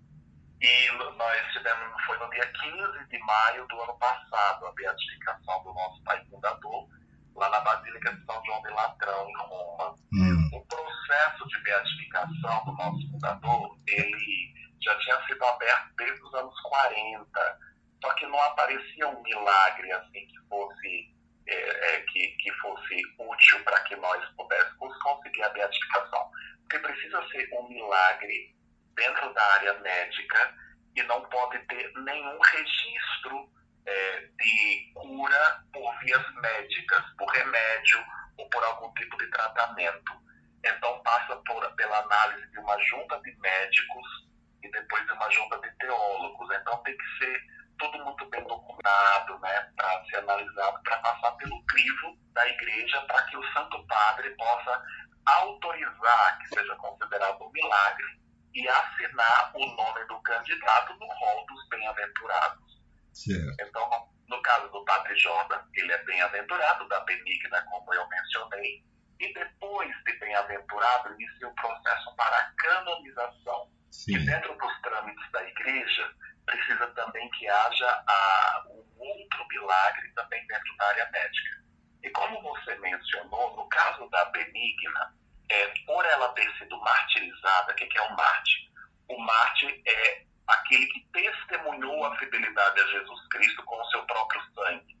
[0.61, 5.73] E nós tivemos, foi no dia 15 de maio do ano passado, a beatificação do
[5.73, 6.87] nosso pai fundador,
[7.35, 9.95] lá na Basílica de São João de Latrão, em Roma.
[10.13, 10.49] Hum.
[10.53, 14.52] O processo de beatificação do nosso fundador, ele
[14.83, 17.59] já tinha sido aberto desde os anos 40,
[18.01, 21.13] só que não aparecia um milagre assim que fosse
[21.47, 26.31] é, é, que, que fosse útil para que nós pudéssemos conseguir a beatificação.
[26.61, 28.55] Porque precisa ser um milagre
[28.95, 30.55] dentro da área médica
[30.95, 33.49] e não pode ter nenhum registro
[33.85, 38.03] é, de cura por vias médicas, por remédio
[38.37, 40.13] ou por algum tipo de tratamento.
[40.65, 44.32] Então passa por, pela análise de uma junta de médicos
[44.63, 46.49] e depois de uma junta de teólogos.
[46.55, 47.41] Então tem que ser
[47.77, 53.23] tudo muito bem documentado, né, para ser analisado, para passar pelo crivo da igreja, para
[53.23, 54.83] que o Santo Padre possa
[55.25, 58.21] autorizar que seja considerado um milagre
[58.53, 62.81] e assinar o nome do candidato no rol dos bem-aventurados.
[63.59, 68.83] Então, no caso do Padre Jordan, ele é bem-aventurado da benigna, como eu mencionei,
[69.19, 73.71] e depois de bem-aventurado, inicia o processo para a canonização.
[73.93, 74.15] Sim.
[74.15, 76.11] E dentro dos trâmites da igreja,
[76.47, 81.63] precisa também que haja a, um outro milagre também dentro da área médica.
[82.01, 85.15] E como você mencionou, no caso da benigna,
[85.49, 88.71] é, por ela ter sido martirizada, o que, que é um mártir?
[89.09, 94.41] O mártir é aquele que testemunhou a fidelidade a Jesus Cristo com o seu próprio
[94.55, 94.97] sangue.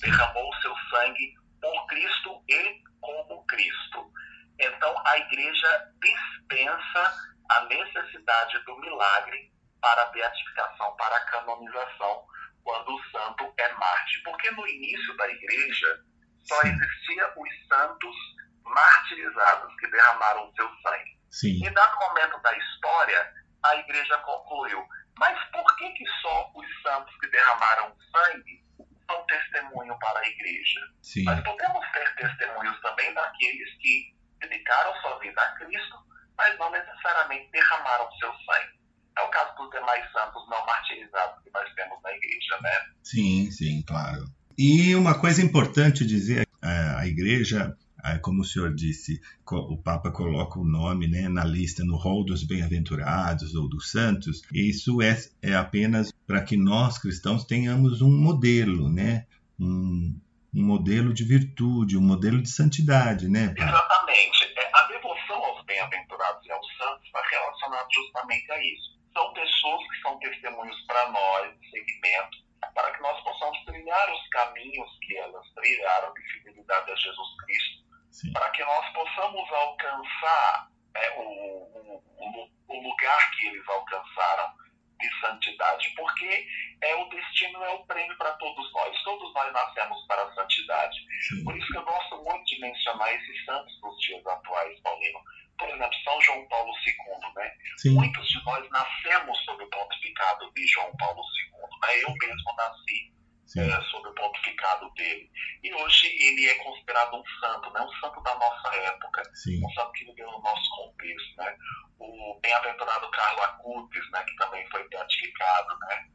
[0.00, 4.12] Derramou o seu sangue por Cristo e como Cristo.
[4.60, 12.26] Então, a igreja dispensa a necessidade do milagre para a beatificação, para a canonização,
[12.62, 14.22] quando o santo é mártir.
[14.24, 16.04] Porque no início da igreja
[16.44, 18.16] só existia os santos
[18.62, 21.16] martirizados que derramaram seu sangue.
[21.30, 21.64] Sim.
[21.64, 23.32] E dado momento da história,
[23.64, 24.86] a igreja concluiu:
[25.18, 28.64] mas por que, que só os santos que derramaram sangue
[29.06, 30.80] são testemunho para a igreja?
[31.02, 31.24] Sim.
[31.24, 35.96] Nós podemos ter testemunhos também daqueles que dedicaram sua vida a Cristo,
[36.36, 38.76] mas não necessariamente derramaram seu sangue.
[39.18, 42.70] É o caso dos demais santos não martirizados que nós temos na igreja, né?
[43.02, 44.26] Sim, sim, claro.
[44.58, 49.20] E uma coisa importante dizer, é, a igreja, é, como o senhor disse,
[49.50, 54.42] o Papa coloca o nome né, na lista, no rol dos bem-aventurados ou dos santos,
[54.52, 59.26] isso é, é apenas para que nós cristãos tenhamos um modelo, né?
[59.58, 60.18] Um,
[60.54, 63.54] um modelo de virtude, um modelo de santidade, né?
[63.56, 64.54] Exatamente.
[64.56, 64.88] É, a
[65.26, 70.18] devoção aos bem-aventurados e aos santos está relacionada justamente a isso são pessoas que são
[70.18, 72.36] testemunhos para nós, de segmento,
[72.74, 77.84] para que nós possamos trilhar os caminhos que elas trilharam de fidelidade a Jesus Cristo,
[78.10, 78.32] Sim.
[78.34, 84.52] para que nós possamos alcançar é, o, o, o lugar que eles alcançaram
[84.98, 86.46] de santidade, porque
[86.82, 89.02] é o destino, é o prêmio para todos nós.
[89.02, 90.98] Todos nós nascemos para a santidade.
[91.28, 91.44] Sim.
[91.44, 95.20] Por isso que eu gosto muito de mencionar esses santos dos dias atuais, Paulino
[95.58, 97.52] por exemplo, São João Paulo II, né?
[97.78, 97.94] Sim.
[97.94, 102.02] Muitos de nós nascemos sob o pontificado de João Paulo II, né?
[102.02, 103.15] Eu mesmo nasci
[103.56, 105.30] é, sob o pontificado dele.
[105.62, 107.80] E hoje ele é considerado um santo, né?
[107.80, 109.64] Um santo da nossa época, Sim.
[109.64, 111.56] um santo que viveu no nosso contexto, né?
[111.98, 114.24] O bem-aventurado Carlo Acutis, né?
[114.24, 116.06] Que também foi beatificado, né?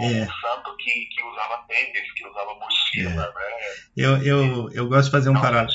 [0.00, 0.04] É.
[0.04, 3.34] Um santo que, que usava tênis, que usava mochila, é.
[3.34, 3.74] né?
[3.96, 5.68] Eu, eu, eu gosto de fazer um paralelo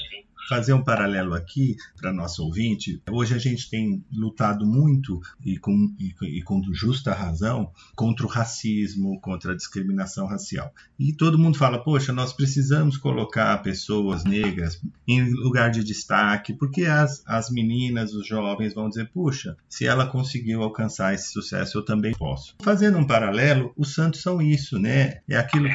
[0.50, 3.02] fazer um paralelo aqui para nosso ouvinte.
[3.10, 8.30] Hoje a gente tem lutado muito e com, e, e com justa razão contra o
[8.30, 10.74] racismo, contra a discriminação racial.
[10.98, 16.86] E todo mundo fala, poxa, nós precisamos colocar pessoas negras em lugar de destaque, porque
[16.86, 21.86] as, as meninas, os jovens vão dizer, puxa, se ela conseguiu alcançar esse sucesso, eu
[21.86, 22.56] também posso.
[22.62, 25.20] Fazendo um paralelo, os santos são isso, né?
[25.30, 25.70] É aquilo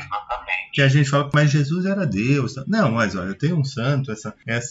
[0.72, 2.56] que a gente fala, mas Jesus era Deus.
[2.66, 4.63] Não, mas olha, eu tenho um santo, essa, essa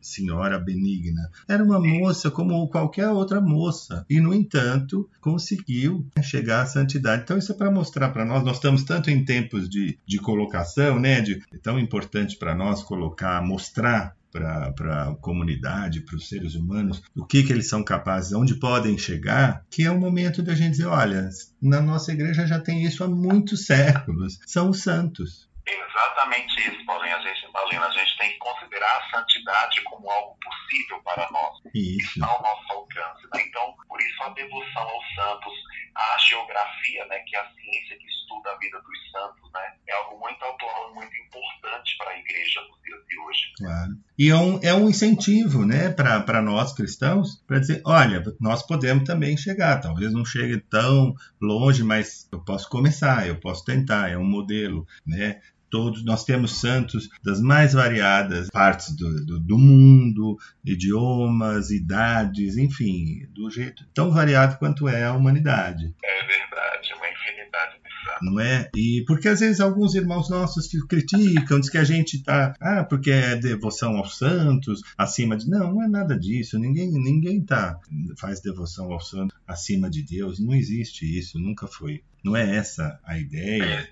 [0.00, 1.30] senhora benigna.
[1.48, 4.04] Era uma moça como qualquer outra moça.
[4.08, 7.22] E, no entanto, conseguiu chegar à santidade.
[7.22, 8.44] Então, isso é para mostrar para nós.
[8.44, 11.20] Nós estamos tanto em tempos de, de colocação, né?
[11.20, 17.02] De, é tão importante para nós colocar, mostrar para a comunidade, para os seres humanos,
[17.16, 20.72] o que, que eles são capazes, onde podem chegar, que é o momento da gente
[20.72, 21.28] dizer, olha,
[21.60, 25.49] na nossa igreja já tem isso há muitos séculos, são os santos.
[25.72, 27.16] Exatamente isso, Paulinho.
[27.16, 31.58] A gente, Paulina, a gente tem que considerar a santidade como algo possível para nós.
[31.74, 32.18] Isso.
[32.18, 33.22] Está ao nosso alcance.
[33.34, 33.42] Né?
[33.46, 35.52] Então, por isso a devoção aos santos,
[35.94, 39.92] a geografia, né, que é a ciência que estuda a vida dos santos, né, é
[39.94, 43.40] algo muito atual muito importante para a igreja nos dias de hoje.
[43.56, 43.92] Claro.
[44.18, 49.04] E é um, é um incentivo né, para nós cristãos para dizer: olha, nós podemos
[49.04, 49.80] também chegar.
[49.80, 54.86] Talvez não chegue tão longe, mas eu posso começar, eu posso tentar, é um modelo.
[55.06, 55.40] Né?
[55.70, 56.04] Todos.
[56.04, 63.50] Nós temos santos das mais variadas partes do, do, do, mundo, idiomas, idades, enfim, do
[63.50, 65.94] jeito tão variado quanto é a humanidade.
[66.04, 68.20] É verdade, uma infinidade de santos.
[68.22, 68.70] Não é?
[68.76, 73.10] E porque às vezes alguns irmãos nossos criticam, diz que a gente está, ah, porque
[73.10, 75.48] é devoção aos santos, acima de.
[75.48, 76.58] Não, não é nada disso.
[76.58, 77.78] Ninguém, ninguém tá,
[78.18, 80.38] faz devoção ao santo acima de Deus.
[80.38, 82.02] Não existe isso, nunca foi.
[82.24, 83.88] Não é essa a ideia.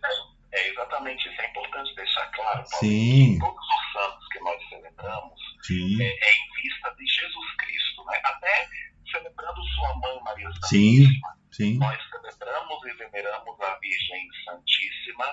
[0.52, 1.40] É, é exatamente isso.
[1.40, 1.67] É importante
[1.98, 3.34] deixar claro, Paulo, Sim.
[3.34, 6.02] que todos os santos que nós celebramos Sim.
[6.02, 8.20] é, é em vista de Jesus Cristo, né?
[8.24, 8.68] Até
[9.10, 11.04] celebrando sua mãe Maria Sim.
[11.04, 11.38] Santíssima.
[11.50, 11.78] Sim.
[11.78, 15.24] Nós celebramos e veneramos a Virgem Santíssima,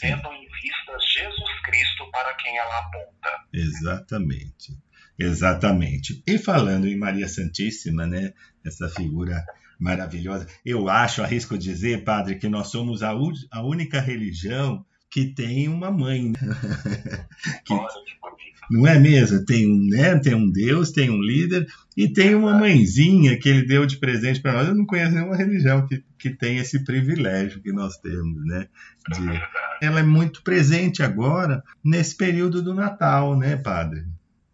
[0.00, 3.44] tendo em vista Jesus Cristo para quem ela aponta.
[3.52, 4.72] Exatamente.
[5.18, 6.22] Exatamente.
[6.26, 8.32] E falando em Maria Santíssima, né?
[8.64, 9.44] Essa figura
[9.78, 10.46] maravilhosa.
[10.64, 13.10] Eu acho, arrisco dizer, padre, que nós somos a,
[13.50, 14.84] a única religião
[15.14, 16.32] que tem uma mãe.
[16.32, 16.38] Né?
[17.64, 18.64] que, bonito.
[18.68, 19.44] Não é mesmo?
[19.44, 20.18] Tem um, né?
[20.18, 24.40] tem um Deus, tem um líder e tem uma mãezinha que ele deu de presente
[24.40, 24.66] para nós.
[24.66, 28.66] Eu não conheço nenhuma religião que, que tem esse privilégio que nós temos, né?
[29.08, 29.40] De...
[29.80, 34.00] Ela é muito presente agora nesse período do Natal, né, padre?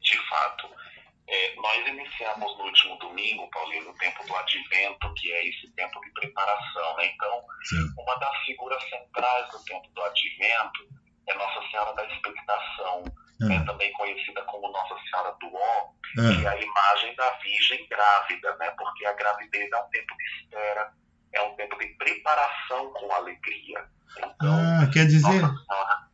[0.02, 0.59] De fato.
[1.32, 6.00] É, nós iniciamos no último domingo, Paulinho, o tempo do advento, que é esse tempo
[6.00, 6.96] de preparação.
[6.96, 7.06] Né?
[7.14, 8.02] Então, Sim.
[8.02, 10.88] uma das figuras centrais do tempo do advento
[11.28, 13.04] é Nossa Senhora da Expectação,
[13.42, 13.46] Ah.
[13.46, 13.64] né?
[13.64, 16.34] também conhecida como Nossa Senhora do Ó, Ah.
[16.34, 18.74] que é a imagem da Virgem grávida, né?
[18.76, 20.92] porque a gravidez é um tempo de espera,
[21.32, 23.84] é um tempo de preparação com alegria.
[24.18, 24.52] Então,
[24.82, 25.54] Ah, quer dizer, Senhora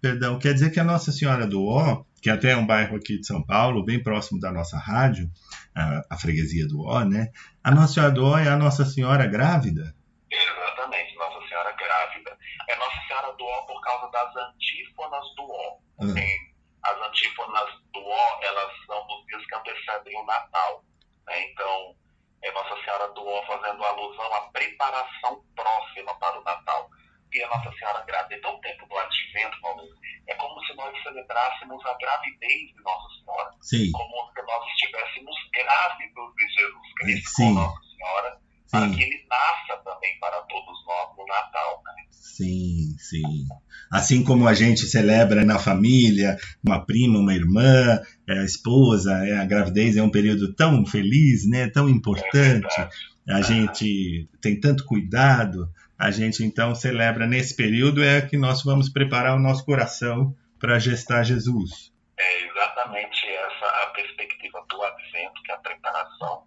[0.03, 3.21] perdão, quer dizer que a Nossa Senhora do Ó, que até é um bairro aqui
[3.21, 5.31] de São Paulo, bem próximo da nossa rádio,
[5.77, 7.31] a, a freguesia do Ó, né?
[7.63, 9.95] A Nossa Senhora do Ó é a Nossa Senhora grávida?
[10.29, 12.37] Exatamente, Nossa Senhora grávida.
[12.69, 15.79] É Nossa Senhora do Ó por causa das antífonas do Ó.
[16.01, 16.15] Ah.
[16.15, 16.53] Tem
[16.83, 20.85] as antífonas do Ó, elas são dos dias que antecedem o Natal.
[21.29, 21.45] né?
[21.45, 21.95] Então,
[22.43, 26.91] é Nossa Senhora do Ó fazendo alusão à preparação próxima para o Natal.
[27.33, 28.37] E a Nossa Senhora grávida.
[28.37, 29.83] Então, o tempo do advento, Paulo,
[30.27, 33.51] é como se nós celebrássemos a gravidez de Nossa Senhora.
[33.61, 37.55] Sim, Como se nós estivéssemos grávidos de Jesus Cristo Sim.
[37.55, 41.83] com Nossa Senhora para sim, que ele nasça também para todos nós no Natal.
[41.85, 41.93] Né?
[42.11, 43.47] sim, sim.
[43.91, 49.39] Assim como a gente celebra na família, uma prima, uma irmã, é a esposa, é
[49.39, 51.69] a gravidez é um período tão feliz, né?
[51.69, 52.89] Tão importante.
[53.29, 55.69] A gente tem tanto cuidado.
[55.99, 60.79] A gente então celebra nesse período é que nós vamos preparar o nosso coração para
[60.79, 61.93] gestar Jesus.
[62.19, 66.45] É exatamente essa a perspectiva do Advento, que é a preparação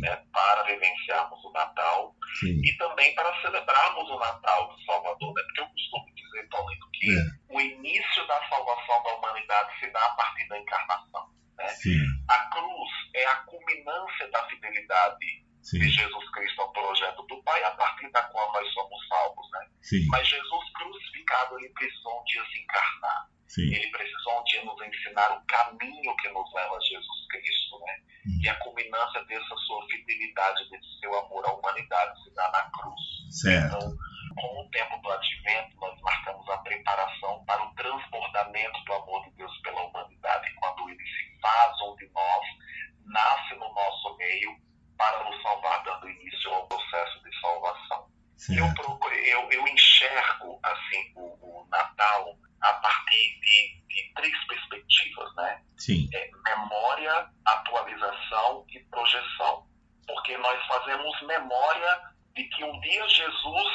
[0.00, 5.34] né, para vivenciarmos o Natal sim, e também para celebrarmos o Natal do Salvador.
[5.34, 5.42] Né?
[5.42, 7.54] Porque eu costumo dizer, Paulinho, que É.
[7.54, 11.28] o início da salvação da humanidade se dá a partir da encarnação.
[11.58, 11.66] Né?
[12.28, 17.62] A cruz é a culminância da fidelidade sim, de Jesus Cristo ao projeto do Pai,
[17.64, 19.46] a partir da qual nós somos salvos.
[19.52, 19.68] Né?
[19.82, 23.28] sim, Mas Jesus crucificado, ele precisou um dia se encarnar.
[23.48, 27.78] sim, Ele precisou um dia nos ensinar o caminho que nos leva a Jesus Cristo,
[27.80, 27.94] né?
[28.26, 28.40] Hum.
[28.42, 33.00] E a culminância dessa sua fidelidade, desse seu amor à humanidade se dá na cruz.
[33.30, 33.76] certo.
[33.76, 33.96] Então,
[34.36, 39.30] com o tempo do advento, nós marcamos a preparação para o transbordamento do amor de
[39.36, 42.46] Deus pela humanidade, quando ele se faz um de nós,
[43.06, 44.50] nasce no nosso meio
[44.96, 48.06] para nos salvar, dando início ao processo de salvação.
[48.50, 51.22] Eu, procuro- eu, eu enxergo assim o,
[51.62, 55.62] o Natal a partir de, de três perspectivas, né?
[55.78, 59.66] Sim, É memória, atualização e projeção.
[60.06, 62.00] Porque nós fazemos memória
[62.34, 63.72] de que um dia Jesus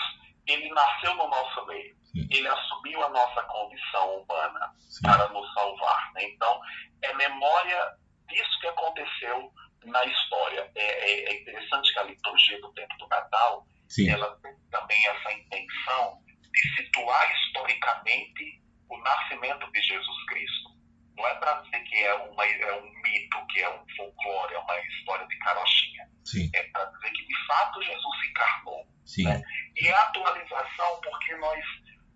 [0.48, 1.96] ele nasceu no nosso meio.
[2.04, 2.28] Sim.
[2.30, 6.12] Ele assumiu a nossa condição humana sim, para nos salvar.
[6.14, 6.24] né?
[6.26, 6.60] Então,
[7.04, 7.94] é memória
[8.28, 9.52] disso que aconteceu
[9.86, 10.70] na história.
[10.76, 15.08] É, é- é interessante que a liturgia do tempo do Natal sim, ela tem também
[15.08, 16.22] essa intenção
[16.54, 20.70] de situar historicamente o nascimento de Jesus Cristo.
[21.18, 24.60] Não é para dizer que é, uma, é um mito, que é um folclore, é
[24.60, 26.10] uma história de carochinha.
[26.26, 28.88] sim, É para dizer que, de fato, Jesus se encarnou.
[29.06, 29.24] sim,
[29.78, 31.64] E a atualização, porque nós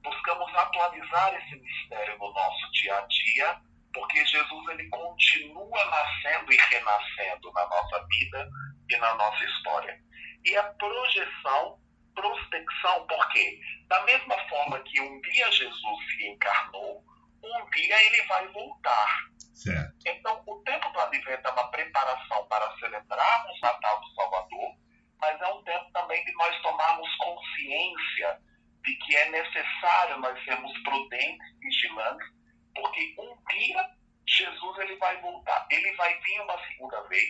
[0.03, 3.61] buscamos atualizar esse mistério no nosso dia a dia,
[3.95, 8.49] porque Jesus ele continua nascendo e renascendo na nossa vida
[8.89, 9.97] e na nossa história.
[10.43, 11.79] E a projeção,
[12.13, 13.59] prospecção, por quê?
[13.87, 17.03] Da mesma forma que um dia Jesus se encarnou,
[17.41, 19.19] um dia ele vai voltar.
[19.53, 19.95] certo.
[20.05, 24.75] Então, o tempo do advento é uma preparação para celebrarmos o Natal do Salvador,
[25.21, 28.39] mas é um tempo também de nós tomarmos consciência
[28.83, 32.34] de que é necessário nós sermos prudentes, vigilantes
[32.75, 33.89] porque um dia
[34.27, 35.67] Jesus ele vai voltar.
[35.69, 37.29] Ele vai vir uma segunda vez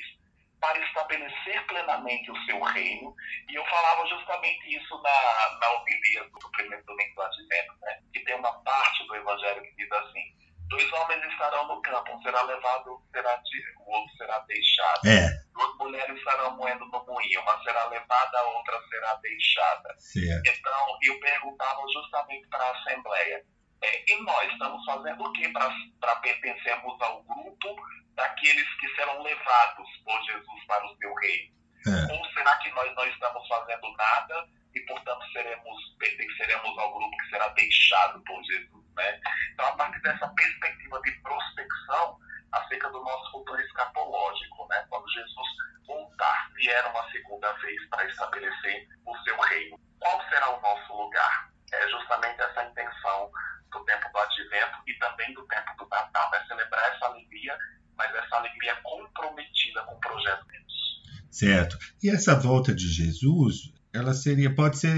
[0.60, 3.16] para estabelecer plenamente o seu reino.
[3.50, 8.02] E eu falava justamente isso na, na homilia do primeiro domingo do Advento, né?
[8.14, 10.24] que tem uma parte do Evangelho que diz assim,
[10.70, 13.42] dois homens estarão no campo, um será levado, será
[13.86, 15.06] o outro será deixado.
[15.06, 15.30] É.
[15.54, 19.96] Duas mulheres estarão moendo no moinho, uma será levada, a outra será deixada.
[20.00, 20.50] Certo.
[20.50, 23.46] Então, eu perguntava justamente para a Assembleia,
[23.82, 27.76] é, e nós estamos fazendo o que para pertencermos ao grupo
[28.16, 31.56] daqueles que serão levados por Jesus para o seu reino?
[31.88, 32.14] É.
[32.14, 37.30] Ou será que nós não estamos fazendo nada e, portanto, seremos, pertenceremos ao grupo que
[37.30, 38.86] será deixado por Jesus?
[38.96, 39.22] Né?
[39.54, 42.18] Então, a partir dessa perspectiva de prospecção
[42.52, 44.86] acerca do nosso futuro escatológico, né?
[44.90, 45.48] quando Jesus
[45.86, 51.55] voltar, vier uma segunda vez para estabelecer o seu reino, qual será o nosso lugar?
[51.82, 53.32] É justamente essa intenção
[53.72, 57.58] do tempo do advento e também do tempo do Natal, é celebrar essa alegria,
[57.98, 61.04] mas essa alegria comprometida com o projeto de Deus.
[61.32, 61.78] Certo.
[62.02, 64.96] E essa volta de Jesus, ela seria, pode ser,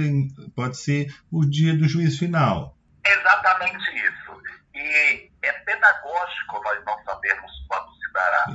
[0.56, 2.78] pode ser o dia do juízo final.
[3.06, 4.42] Exatamente isso.
[4.76, 8.46] E é pedagógico nós não sabermos quando se dará,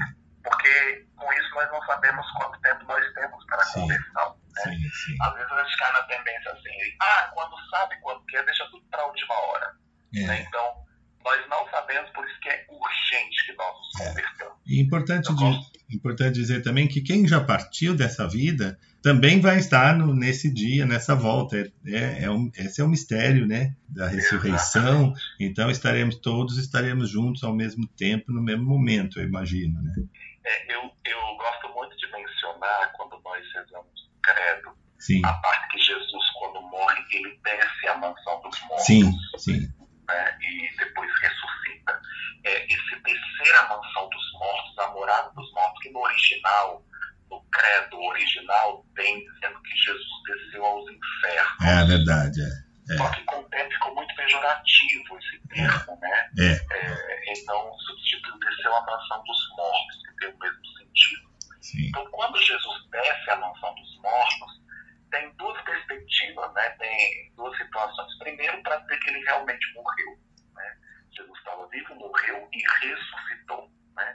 [0.45, 4.41] porque com isso nós não sabemos quanto tempo nós temos para a conversão.
[4.66, 4.72] Né?
[4.76, 5.16] Sim, sim.
[5.20, 8.84] Às vezes a gente cai na tendência assim, ah, quando sabe quando quer, deixa tudo
[8.90, 9.66] para a última hora.
[10.12, 10.38] né?
[10.38, 10.42] É.
[10.42, 10.82] Então,
[11.24, 14.09] nós não sabemos, por isso que é urgente que nós nos É.
[14.09, 14.55] convertamos.
[14.66, 15.72] E importante, Eu di- gosto.
[15.90, 20.84] importante dizer também que quem já partiu dessa vida também vai estar no- nesse dia,
[20.84, 21.57] nessa volta.
[21.57, 25.12] É, é, é um, esse é o mistério né, da ressurreição.
[25.40, 29.80] Então estaremos todos estaremos juntos ao mesmo tempo, no mesmo momento, eu imagino.
[29.82, 29.92] Né?
[30.44, 35.79] É, eu, eu gosto muito de mencionar, quando nós rezamos credo, Sim, a parte que
[35.79, 38.87] Jesus, quando morre, ele desce à mansão dos mortos.
[38.87, 39.68] sim, sim.
[40.09, 42.01] né, e depois ressuscita.
[42.45, 46.84] É, esse descer à mansão dos mortos, a morada dos mortos, que no original,
[47.30, 51.64] no credo original, tem dizendo que Jesus desceu aos infernos.
[51.64, 52.41] É verdade.
[52.91, 52.96] É.
[52.96, 56.30] Só que com o tempo ficou muito pejorativo esse termo, né?
[56.38, 56.53] É.
[56.53, 61.32] É, então substituiu desceu à mansão dos mortos, que tem o mesmo sentido.
[61.63, 64.63] Sim, Então, quando Jesus desce à mansão dos mortos,
[65.11, 66.71] tem duas perspectivas, né?
[66.71, 68.18] tem duas situações.
[68.18, 70.18] Primeiro, para dizer que ele realmente morreu.
[70.55, 70.76] Né?
[71.17, 73.71] Jesus estava vivo, morreu e ressuscitou.
[73.95, 74.14] Né?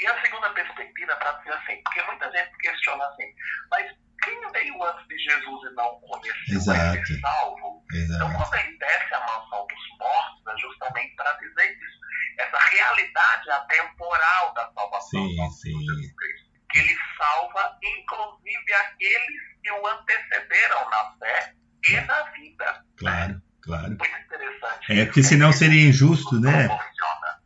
[0.00, 3.32] E a segunda perspectiva é para dizer assim, porque muita gente questiona assim,
[3.70, 7.20] mas quem veio antes de Jesus e não conheceu ser Exato.
[7.20, 7.84] salvo?
[7.92, 8.36] Então, exato.
[8.36, 12.02] quando ele desce à mansão dos mortos, é justamente para dizer isso.
[12.38, 15.78] Essa realidade atemporal da salvação Sim, sim.
[15.78, 16.51] Jesus Cristo.
[16.72, 21.54] Que ele salva, inclusive, aqueles que o antecederam na fé
[21.88, 22.84] e na vida.
[22.96, 23.88] Claro, claro.
[23.88, 24.92] Muito interessante.
[24.92, 26.68] É, porque senão seria injusto, né?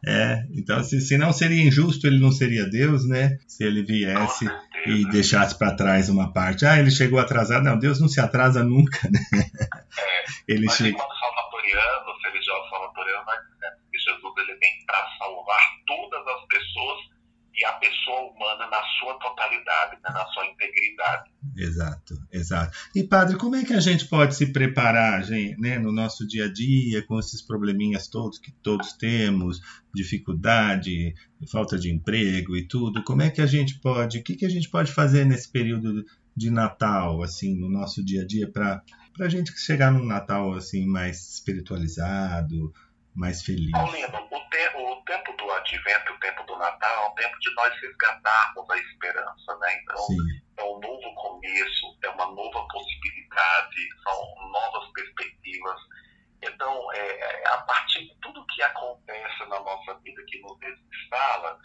[0.07, 3.39] É, então se, se não seria injusto, ele não seria Deus, né?
[3.49, 4.47] Se ele viesse
[4.87, 6.65] e deixasse para trás uma parte.
[6.65, 7.65] Ah, ele chegou atrasado.
[7.65, 9.21] Não, Deus não se atrasa nunca, né?
[10.47, 10.91] Ele Mas chega.
[10.91, 16.47] enquanto salvatoriano, os religiosos salvatorianos, vai dizendo que Jesus ele vem para salvar todas as
[16.47, 16.99] pessoas
[17.57, 21.31] e a pessoa humana na sua totalidade, né, na sua integridade.
[21.57, 22.77] Exato, exato.
[22.95, 26.45] E padre, como é que a gente pode se preparar, gente, né, no nosso dia
[26.45, 29.61] a dia, com esses probleminhas todos que todos temos,
[29.95, 31.15] dificuldade,
[31.51, 33.03] falta de emprego e tudo?
[33.03, 36.05] Como é que a gente pode, o que, que a gente pode fazer nesse período
[36.37, 38.83] de Natal, assim, no nosso dia a dia, para
[39.19, 42.71] a gente chegar num Natal assim mais espiritualizado,
[43.17, 43.71] mais feliz?
[43.73, 47.55] Paulino, o, te- o tempo do advento, o tempo do Natal, é um tempo de
[47.55, 49.81] nós resgatarmos a esperança, né?
[49.83, 50.17] Então, Sim,
[50.59, 55.81] é um novo começo, é uma nova possibilidade, são novas perspectivas.
[56.43, 56.99] Então, é,
[57.43, 61.59] é, a partir de tudo que acontece na nossa vida que nos desinstala,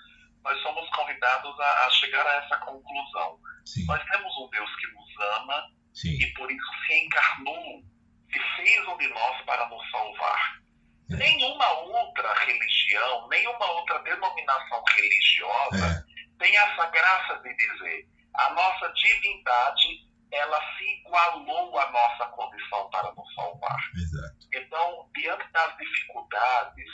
[0.43, 3.39] nós somos convidados a, a chegar a essa conclusão.
[3.65, 5.63] sim, Nós temos um Deus que nos ama
[5.93, 6.17] sim.
[6.19, 7.83] e por isso se encarnou,
[8.31, 10.61] se fez um de nós para nos salvar.
[11.13, 11.17] É.
[11.17, 16.05] Nenhuma outra religião, nenhuma outra denominação religiosa
[16.39, 23.11] tem essa graça de dizer a nossa divindade ela se igualou à nossa condição para
[23.13, 23.77] nos salvar.
[23.95, 24.47] Exato.
[24.53, 26.89] Então, diante das dificuldades,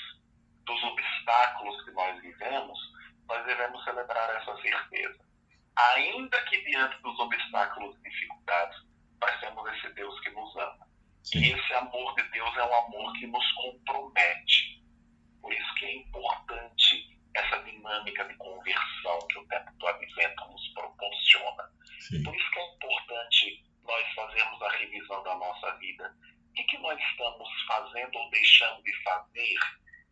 [0.66, 2.80] dos obstáculos que nós vivemos,
[3.28, 5.20] nós devemos celebrar essa certeza.
[5.94, 8.78] Ainda que diante dos obstáculos e dificuldades,
[9.22, 10.88] nós temos esse Deus que nos ama.
[11.28, 14.82] E Sim, esse amor de Deus é um amor que nos compromete.
[15.42, 20.68] Por isso que é importante essa dinâmica de conversão que o tempo do advento nos
[20.70, 21.70] proporciona.
[22.00, 26.16] sim, Por isso que é importante nós fazermos a revisão da nossa vida.
[26.50, 29.58] O que, que nós estamos fazendo ou deixando de fazer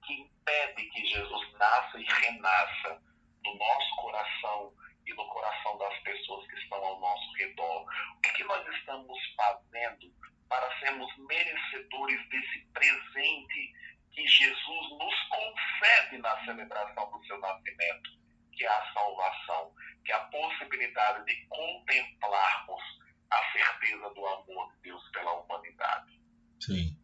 [0.06, 3.02] que impede que Jesus nasça e renasça
[3.46, 4.74] no nosso coração
[5.08, 7.86] e no coração das pessoas que estão ao nosso redor.
[8.18, 10.14] O que, que nós estamos fazendo
[10.50, 13.74] para sermos merecedores desse presente
[14.12, 18.10] que Jesus nos concede na celebração do seu nascimento,
[18.54, 19.72] que é a salvação,
[20.06, 22.82] que é a possibilidade de contemplarmos
[23.30, 26.22] a certeza do amor de Deus pela humanidade.
[26.60, 26.98] Sim.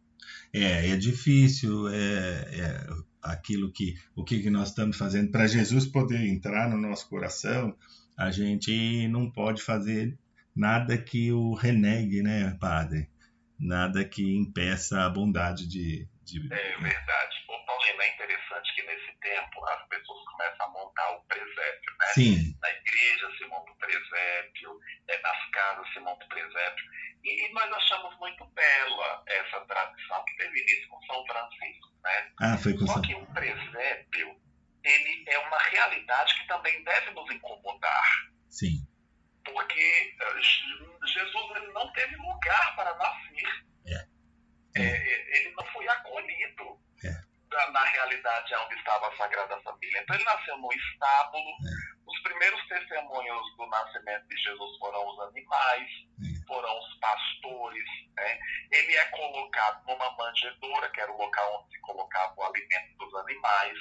[0.54, 2.86] É, é difícil, é, é
[3.22, 7.76] aquilo que o que nós estamos fazendo para Jesus poder entrar no nosso coração,
[8.16, 10.18] a gente não pode fazer
[10.54, 13.08] nada que o renegue, né, Padre?
[13.62, 16.08] Nada que impeça a bondade de.
[16.24, 16.52] de...
[16.52, 17.44] É verdade.
[17.46, 22.06] Ô, Paulino, é interessante que nesse tempo as pessoas começam a montar o presépio, né?
[22.12, 22.58] Sim.
[22.60, 26.84] Na igreja se monta o presépio, é, nas casas se monta o presépio.
[27.22, 32.32] E, e, nós achamos muito bela essa tradição que teve início com São Francisco, né?
[32.40, 34.36] Ah, foi com Só que o presépio,
[34.82, 38.32] ele é uma realidade que também deve nos incomodar.
[38.48, 38.81] Sim.
[39.44, 40.42] Porque uh,
[41.06, 43.64] Jesus não teve lugar para nascer.
[43.86, 44.06] É.
[44.74, 47.10] É, ele não foi acolhido É.
[47.50, 50.00] na, na realidade onde estava a Sagrada Família.
[50.00, 51.50] Então ele nasceu no estábulo.
[51.50, 51.92] É.
[52.06, 55.88] Os primeiros testemunhos do nascimento de Jesus foram os animais,
[56.20, 56.46] É.
[56.46, 57.84] foram os pastores.
[58.16, 58.38] Né?
[58.70, 63.14] Ele é colocado numa manjedoura, que era o local onde se colocava o alimento dos
[63.16, 63.78] animais.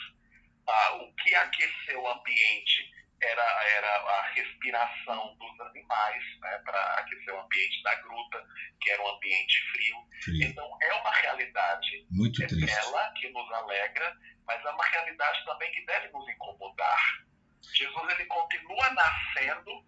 [0.68, 7.34] Ah, o que aqueceu o ambiente era, era a respiração dos animais, né, para aquecer
[7.34, 8.46] o ambiente da gruta,
[8.80, 9.96] que era um ambiente frio.
[10.24, 10.48] Frio.
[10.48, 12.66] Então, é uma realidade Muito é triste.
[12.66, 14.18] bela, que nos alegra,
[14.48, 17.26] mas é uma realidade também que deve nos incomodar.
[17.74, 19.86] Jesus ele continua nascendo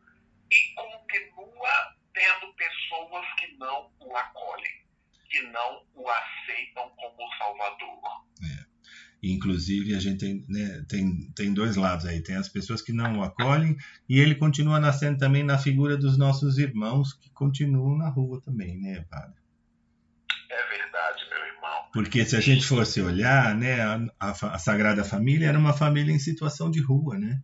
[0.51, 4.85] e continua tendo pessoas que não o acolhem,
[5.29, 8.23] que não o aceitam como Salvador.
[9.25, 12.21] Inclusive, a gente tem, né, tem, tem dois lados aí.
[12.21, 13.77] Tem as pessoas que não o acolhem
[14.09, 18.77] e ele continua nascendo também na figura dos nossos irmãos que continuam na rua também,
[18.77, 19.35] né, padre?
[20.49, 21.89] É verdade, meu irmão.
[21.93, 26.19] Porque se a gente fosse olhar, né, a, a, Sagrada Família era uma família em
[26.19, 27.41] situação de rua, né?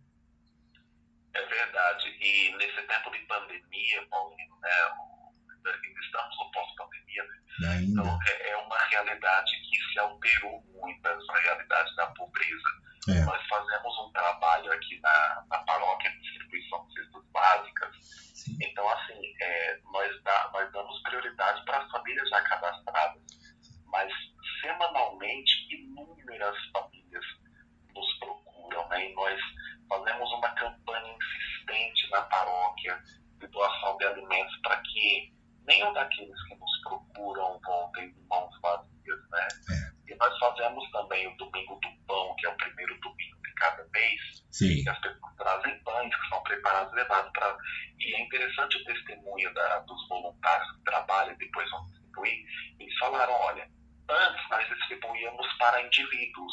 [1.32, 2.04] É verdade.
[2.20, 7.40] E nesse tempo de pandemia, Paulino, né, o- ainda estamos no pós-pandemia, né?
[7.66, 8.00] Ainda.
[8.00, 12.80] Então, é, é uma realidade que se alterou muito, essa realidade da pobreza.
[13.08, 13.24] É.
[13.24, 17.96] Nós fazemos um trabalho aqui na, na paróquia de distribuição de cestas básicas.
[18.34, 18.56] Sim.
[18.60, 23.22] Então, assim, é, nós, dá, nós damos prioridade para as famílias já cadastradas.
[23.86, 24.12] Mas,
[24.60, 27.24] semanalmente, inúmeras famílias
[27.94, 29.10] nos procuram, né?
[29.10, 29.40] E nós
[29.88, 33.02] fazemos uma campanha insistente na paróquia
[33.38, 35.32] de doação de alimentos para que
[35.70, 39.48] nenhum daqueles que nos procuram voltem de mãos vazias, né?
[40.08, 43.86] E nós fazemos também o Domingo do Pão, que é o primeiro domingo de cada
[43.92, 44.20] mês,
[44.50, 44.82] Sim.
[44.82, 47.56] que as pessoas trazem pães que são preparados e levados para.
[47.98, 52.44] E é interessante o testemunho da, dos voluntários que trabalham e depois vão distribuir.
[52.80, 53.70] Eles falaram: olha,
[54.08, 56.52] antes nós distribuíamos para indivíduos,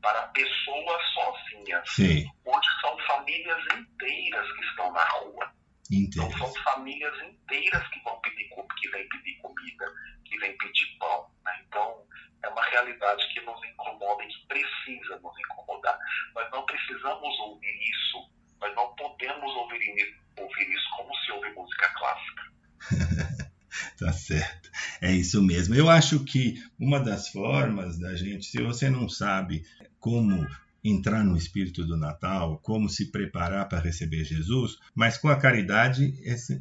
[0.00, 1.90] para pessoas sozinhas.
[1.90, 2.26] Sim.
[2.46, 5.52] Hoje são famílias inteiras que estão na rua.
[5.90, 8.48] Então são famílias inteiras que vão pedir
[8.84, 9.84] que vêm pedir comida,
[10.24, 11.30] que vêm pedir pão.
[11.44, 11.52] Né?
[11.66, 12.06] Então
[12.42, 15.98] é uma realidade que nos incomoda e que precisa nos incomodar.
[16.34, 18.30] Nós não precisamos ouvir isso,
[18.60, 22.42] nós não podemos ouvir, ouvir isso como se ouve música clássica.
[23.98, 24.70] Tá certo.
[25.00, 25.74] É isso mesmo.
[25.74, 29.64] Eu acho que uma das formas da gente, se você não sabe
[29.98, 30.46] como
[30.84, 36.14] entrar no espírito do Natal, como se preparar para receber Jesus, mas com a caridade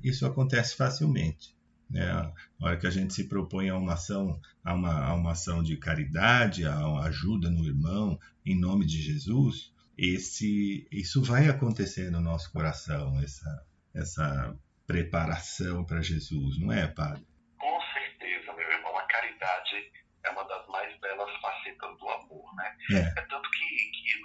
[0.03, 1.53] isso acontece facilmente.
[1.89, 2.09] Né?
[2.09, 5.61] A hora que a gente se propõe a uma ação, a uma, a uma ação
[5.61, 12.19] de caridade, a ajuda no irmão, em nome de Jesus, esse, isso vai acontecer no
[12.19, 17.25] nosso coração, essa, essa preparação para Jesus, não é, Padre?
[17.59, 19.91] Com certeza, meu irmão, a caridade
[20.25, 22.75] é uma das mais belas facetas do amor, né?
[22.91, 23.21] É.
[23.21, 23.52] tanto que, que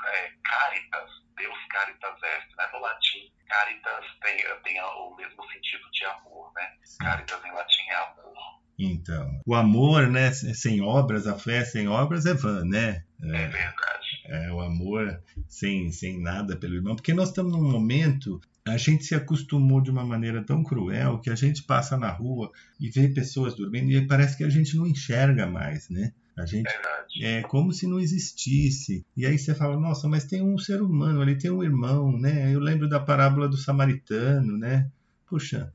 [0.07, 2.69] é, caritas, Deus caritas est, né?
[2.73, 6.73] No latim, caritas tem, tem o mesmo sentido de amor, né?
[7.01, 8.59] Caritas em latim é amor.
[8.79, 13.03] Então, o amor, né, sem obras, a fé sem obras é vã, né?
[13.21, 14.23] É verdade.
[14.27, 19.05] É, o amor sem, sem nada pelo irmão, porque nós estamos num momento, a gente
[19.05, 23.09] se acostumou de uma maneira tão cruel que a gente passa na rua e vê
[23.09, 26.13] pessoas dormindo e parece que a gente não enxerga mais, né?
[26.39, 27.25] A gente Verdade.
[27.25, 29.05] é como se não existisse.
[29.17, 32.55] E aí você fala, nossa, mas tem um ser humano ali, tem um irmão, né?
[32.55, 34.89] Eu lembro da parábola do samaritano, né?
[35.27, 35.73] Puxa,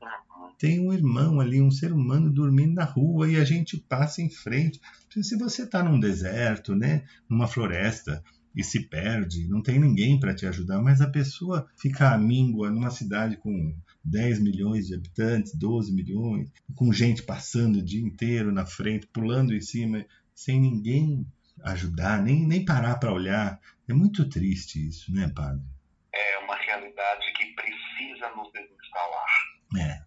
[0.58, 4.30] tem um irmão ali, um ser humano dormindo na rua e a gente passa em
[4.30, 4.80] frente.
[5.22, 8.22] Se você está num deserto, né, numa floresta,
[8.54, 12.70] e se perde, não tem ninguém para te ajudar, mas a pessoa fica à míngua
[12.70, 13.74] numa cidade com
[14.04, 19.52] 10 milhões de habitantes, 12 milhões, com gente passando o dia inteiro na frente, pulando
[19.52, 20.04] em cima,
[20.34, 21.26] sem ninguém
[21.62, 23.60] ajudar, nem, nem parar para olhar.
[23.88, 25.62] É muito triste isso, né, padre?
[26.12, 29.26] É uma realidade que precisa nos desinstalar.
[29.76, 30.02] É,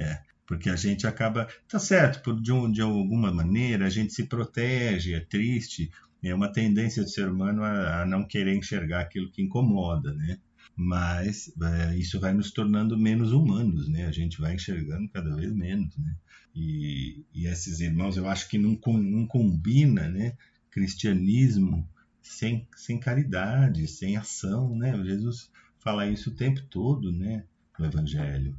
[0.00, 0.22] é.
[0.46, 1.48] Porque a gente acaba.
[1.68, 5.90] Tá certo, por, de, um, de alguma maneira a gente se protege, é triste,
[6.22, 10.38] é uma tendência do ser humano a, a não querer enxergar aquilo que incomoda, né?
[10.76, 14.06] Mas é, isso vai nos tornando menos humanos, né?
[14.06, 16.16] A gente vai enxergando cada vez menos, né?
[16.54, 20.36] E, e esses irmãos, eu acho que não, não combina, né?
[20.70, 21.88] Cristianismo
[22.20, 24.92] sem, sem caridade, sem ação, né?
[25.04, 27.44] Jesus fala isso o tempo todo, né?
[27.78, 28.56] No Evangelho.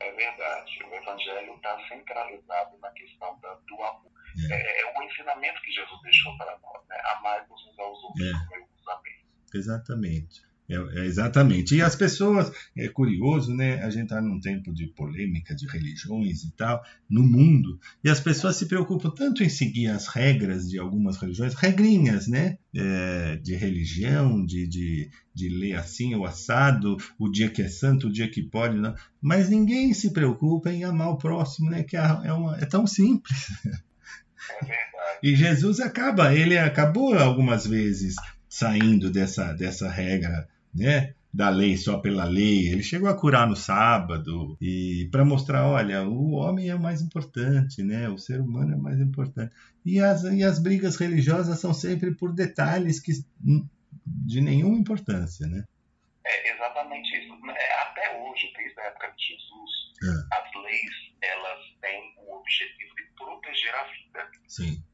[0.00, 0.78] É verdade.
[0.84, 4.12] O Evangelho está centralizado na questão da, do amor.
[4.50, 4.52] É.
[4.52, 4.98] É, é.
[4.98, 6.96] o ensinamento que Jesus deixou para nós, né?
[7.16, 8.32] Amar-vos uns aos outros é.
[8.32, 9.24] como eu vos amei.
[9.54, 10.42] Exatamente.
[10.68, 11.74] É, é, exatamente.
[11.74, 13.82] E as pessoas, é curioso, né?
[13.82, 18.18] A gente está num tempo de polêmica de religiões e tal, no mundo, e as
[18.18, 22.56] pessoas se preocupam tanto em seguir as regras de algumas religiões, regrinhas, né?
[22.74, 28.08] É, de religião, de, de, de ler assim o assado, o dia que é santo,
[28.08, 28.94] o dia que pode, não.
[29.20, 31.82] mas ninguém se preocupa em amar o próximo, né?
[31.82, 33.48] Que é, é uma, é tão simples.
[34.68, 38.14] É e Jesus acaba, ele acabou algumas vezes
[38.46, 42.68] saindo dessa, dessa regra né, da lei só pela lei.
[42.68, 47.82] Ele chegou a curar no sábado e para mostrar, olha, o homem é mais importante,
[47.82, 48.08] né?
[48.08, 49.52] O ser humano é mais importante.
[49.84, 53.12] E as, e as brigas religiosas são sempre por detalhes que
[54.06, 55.64] de nenhuma importância, né?
[56.24, 57.34] É exatamente isso.
[57.50, 59.70] É, até hoje, desde a época de Jesus,
[60.02, 60.36] é.
[60.36, 64.30] as leis elas têm o objetivo de proteger a vida.
[64.48, 64.84] Sim.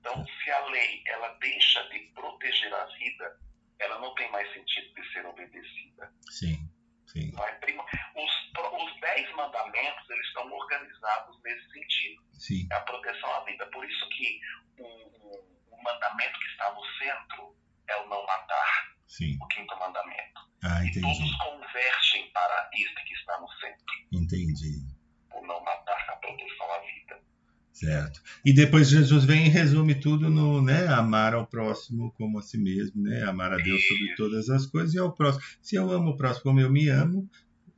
[0.00, 3.36] Então, se a lei ela deixa de proteger a vida,
[3.78, 6.12] ela não tem mais sentido de ser obedecida.
[6.30, 6.70] Sim,
[7.06, 7.32] sim.
[8.16, 8.32] Os,
[8.82, 12.22] os dez mandamentos eles estão organizados nesse sentido.
[12.32, 12.68] Sim.
[12.70, 13.66] É a proteção à vida.
[13.66, 14.40] Por isso que
[14.78, 17.56] o, o, o mandamento que está no centro
[17.88, 18.96] é o não matar.
[19.06, 19.38] Sim.
[19.40, 20.40] O quinto mandamento.
[20.62, 20.98] Ah, entendi.
[20.98, 23.94] E todos convergem para este que está no centro.
[24.12, 24.80] Entendi.
[25.32, 27.22] O não matar, a proteção à vida.
[27.76, 28.22] Certo.
[28.42, 32.56] E depois Jesus vem e resume tudo no, né, amar ao próximo como a si
[32.56, 35.44] mesmo, né, amar a Deus sobre todas as coisas e ao próximo.
[35.60, 37.28] Se eu amo o próximo como eu me amo,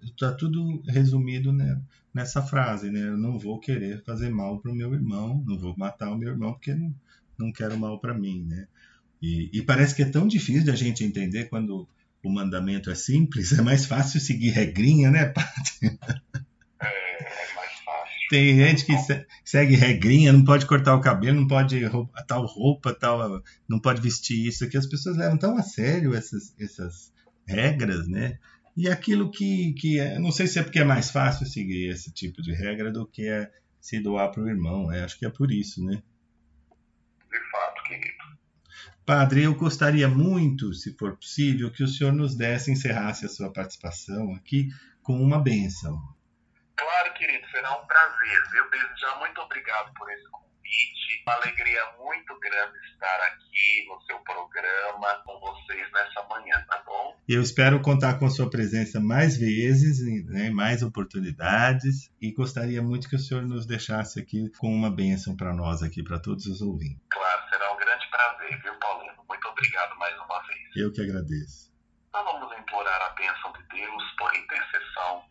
[0.01, 1.81] está tudo resumido né,
[2.15, 3.09] nessa frase, né?
[3.09, 6.29] Eu não vou querer fazer mal para o meu irmão, não vou matar o meu
[6.29, 6.95] irmão porque não,
[7.37, 8.69] não quero mal para mim, né?
[9.21, 11.89] E, e parece que é tão difícil de a gente entender quando
[12.23, 15.99] o mandamento é simples, é mais fácil seguir regrinha, né, Paty?
[18.29, 18.93] Tem gente que
[19.45, 24.03] segue regrinha, não pode cortar o cabelo, não pode roupa, tal roupa, tal, não pode
[24.03, 24.77] vestir isso aqui.
[24.77, 27.13] As pessoas levam tão a sério essas, essas
[27.47, 28.39] regras, né?
[28.77, 32.13] E aquilo que, que é, não sei se é porque é mais fácil seguir esse
[32.13, 33.51] tipo de regra do que é
[33.81, 35.03] se doar para o irmão, né?
[35.03, 36.03] Acho que é por isso, né?
[37.31, 38.19] De fato, querido.
[39.07, 43.51] Padre, eu gostaria muito, se for possível, que o senhor nos desse, encerrasse a sua
[43.51, 44.69] participação aqui
[45.03, 45.99] com uma bênção.
[47.19, 48.43] Querido, será um prazer.
[48.55, 51.23] Eu desde já muito obrigado por esse convite.
[51.27, 57.17] Uma alegria muito grande estar aqui no seu programa com vocês nessa manhã, tá bom?
[57.29, 63.09] Eu espero contar com a sua presença mais vezes, né, mais oportunidades, e gostaria muito
[63.09, 66.63] que o senhor nos deixasse aqui com uma bênção para nós aqui, para todos os
[66.63, 67.03] ouvintes.
[67.11, 69.25] Claro, será um grande prazer, viu, Paulino?
[69.29, 70.77] Muito obrigado mais uma vez.
[70.77, 71.69] Eu que agradeço.
[72.11, 75.28] Então vamos implorar a bênção de Deus por intercessão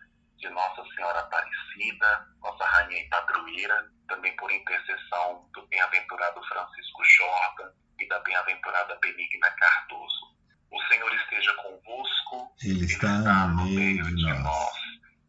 [0.48, 7.72] de Nossa Senhora Aparecida, nossa rainha e padroeira, também por intercessão do bem-aventurado Francisco Jordan
[8.00, 10.38] e da bem-aventurada Benigna Cardoso.
[10.72, 14.44] O Senhor esteja convosco, Ele está, está no meio de nós.
[14.44, 14.76] nós.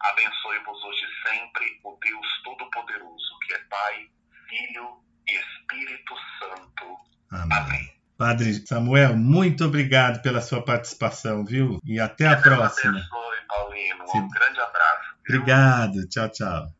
[0.01, 4.07] Abençoe-vos hoje sempre o Deus Todo-Poderoso, que é Pai,
[4.49, 6.97] Filho e Espírito Santo.
[7.33, 7.59] Amém.
[7.59, 7.99] Amém.
[8.17, 11.79] Padre Samuel, muito obrigado pela sua participação, viu?
[11.85, 12.99] E até a próxima.
[12.99, 14.05] Abençoe, Paulino.
[14.15, 15.08] Um grande abraço.
[15.29, 16.09] Obrigado.
[16.09, 16.29] Tchau.
[16.31, 16.79] Tchau.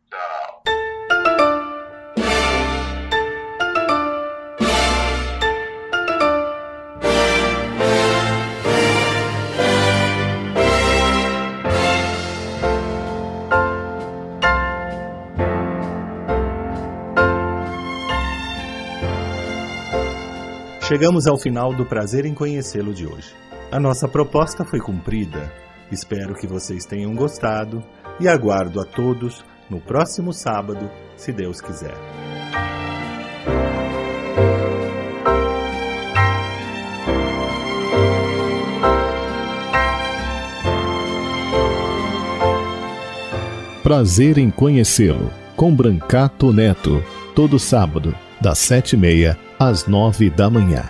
[20.89, 23.35] Chegamos ao final do prazer em conhecê-lo de hoje.
[23.71, 25.53] A nossa proposta foi cumprida.
[25.93, 27.85] Espero que vocês tenham gostado
[28.21, 31.95] e aguardo a todos no próximo sábado, se Deus quiser.
[43.83, 47.03] Prazer em conhecê-lo, com Brancato Neto,
[47.35, 50.85] todo sábado, das sete e meia às nove da manhã.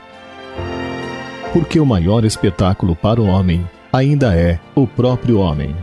[1.52, 5.76] Porque o maior espetáculo para o homem ainda é o próprio homem.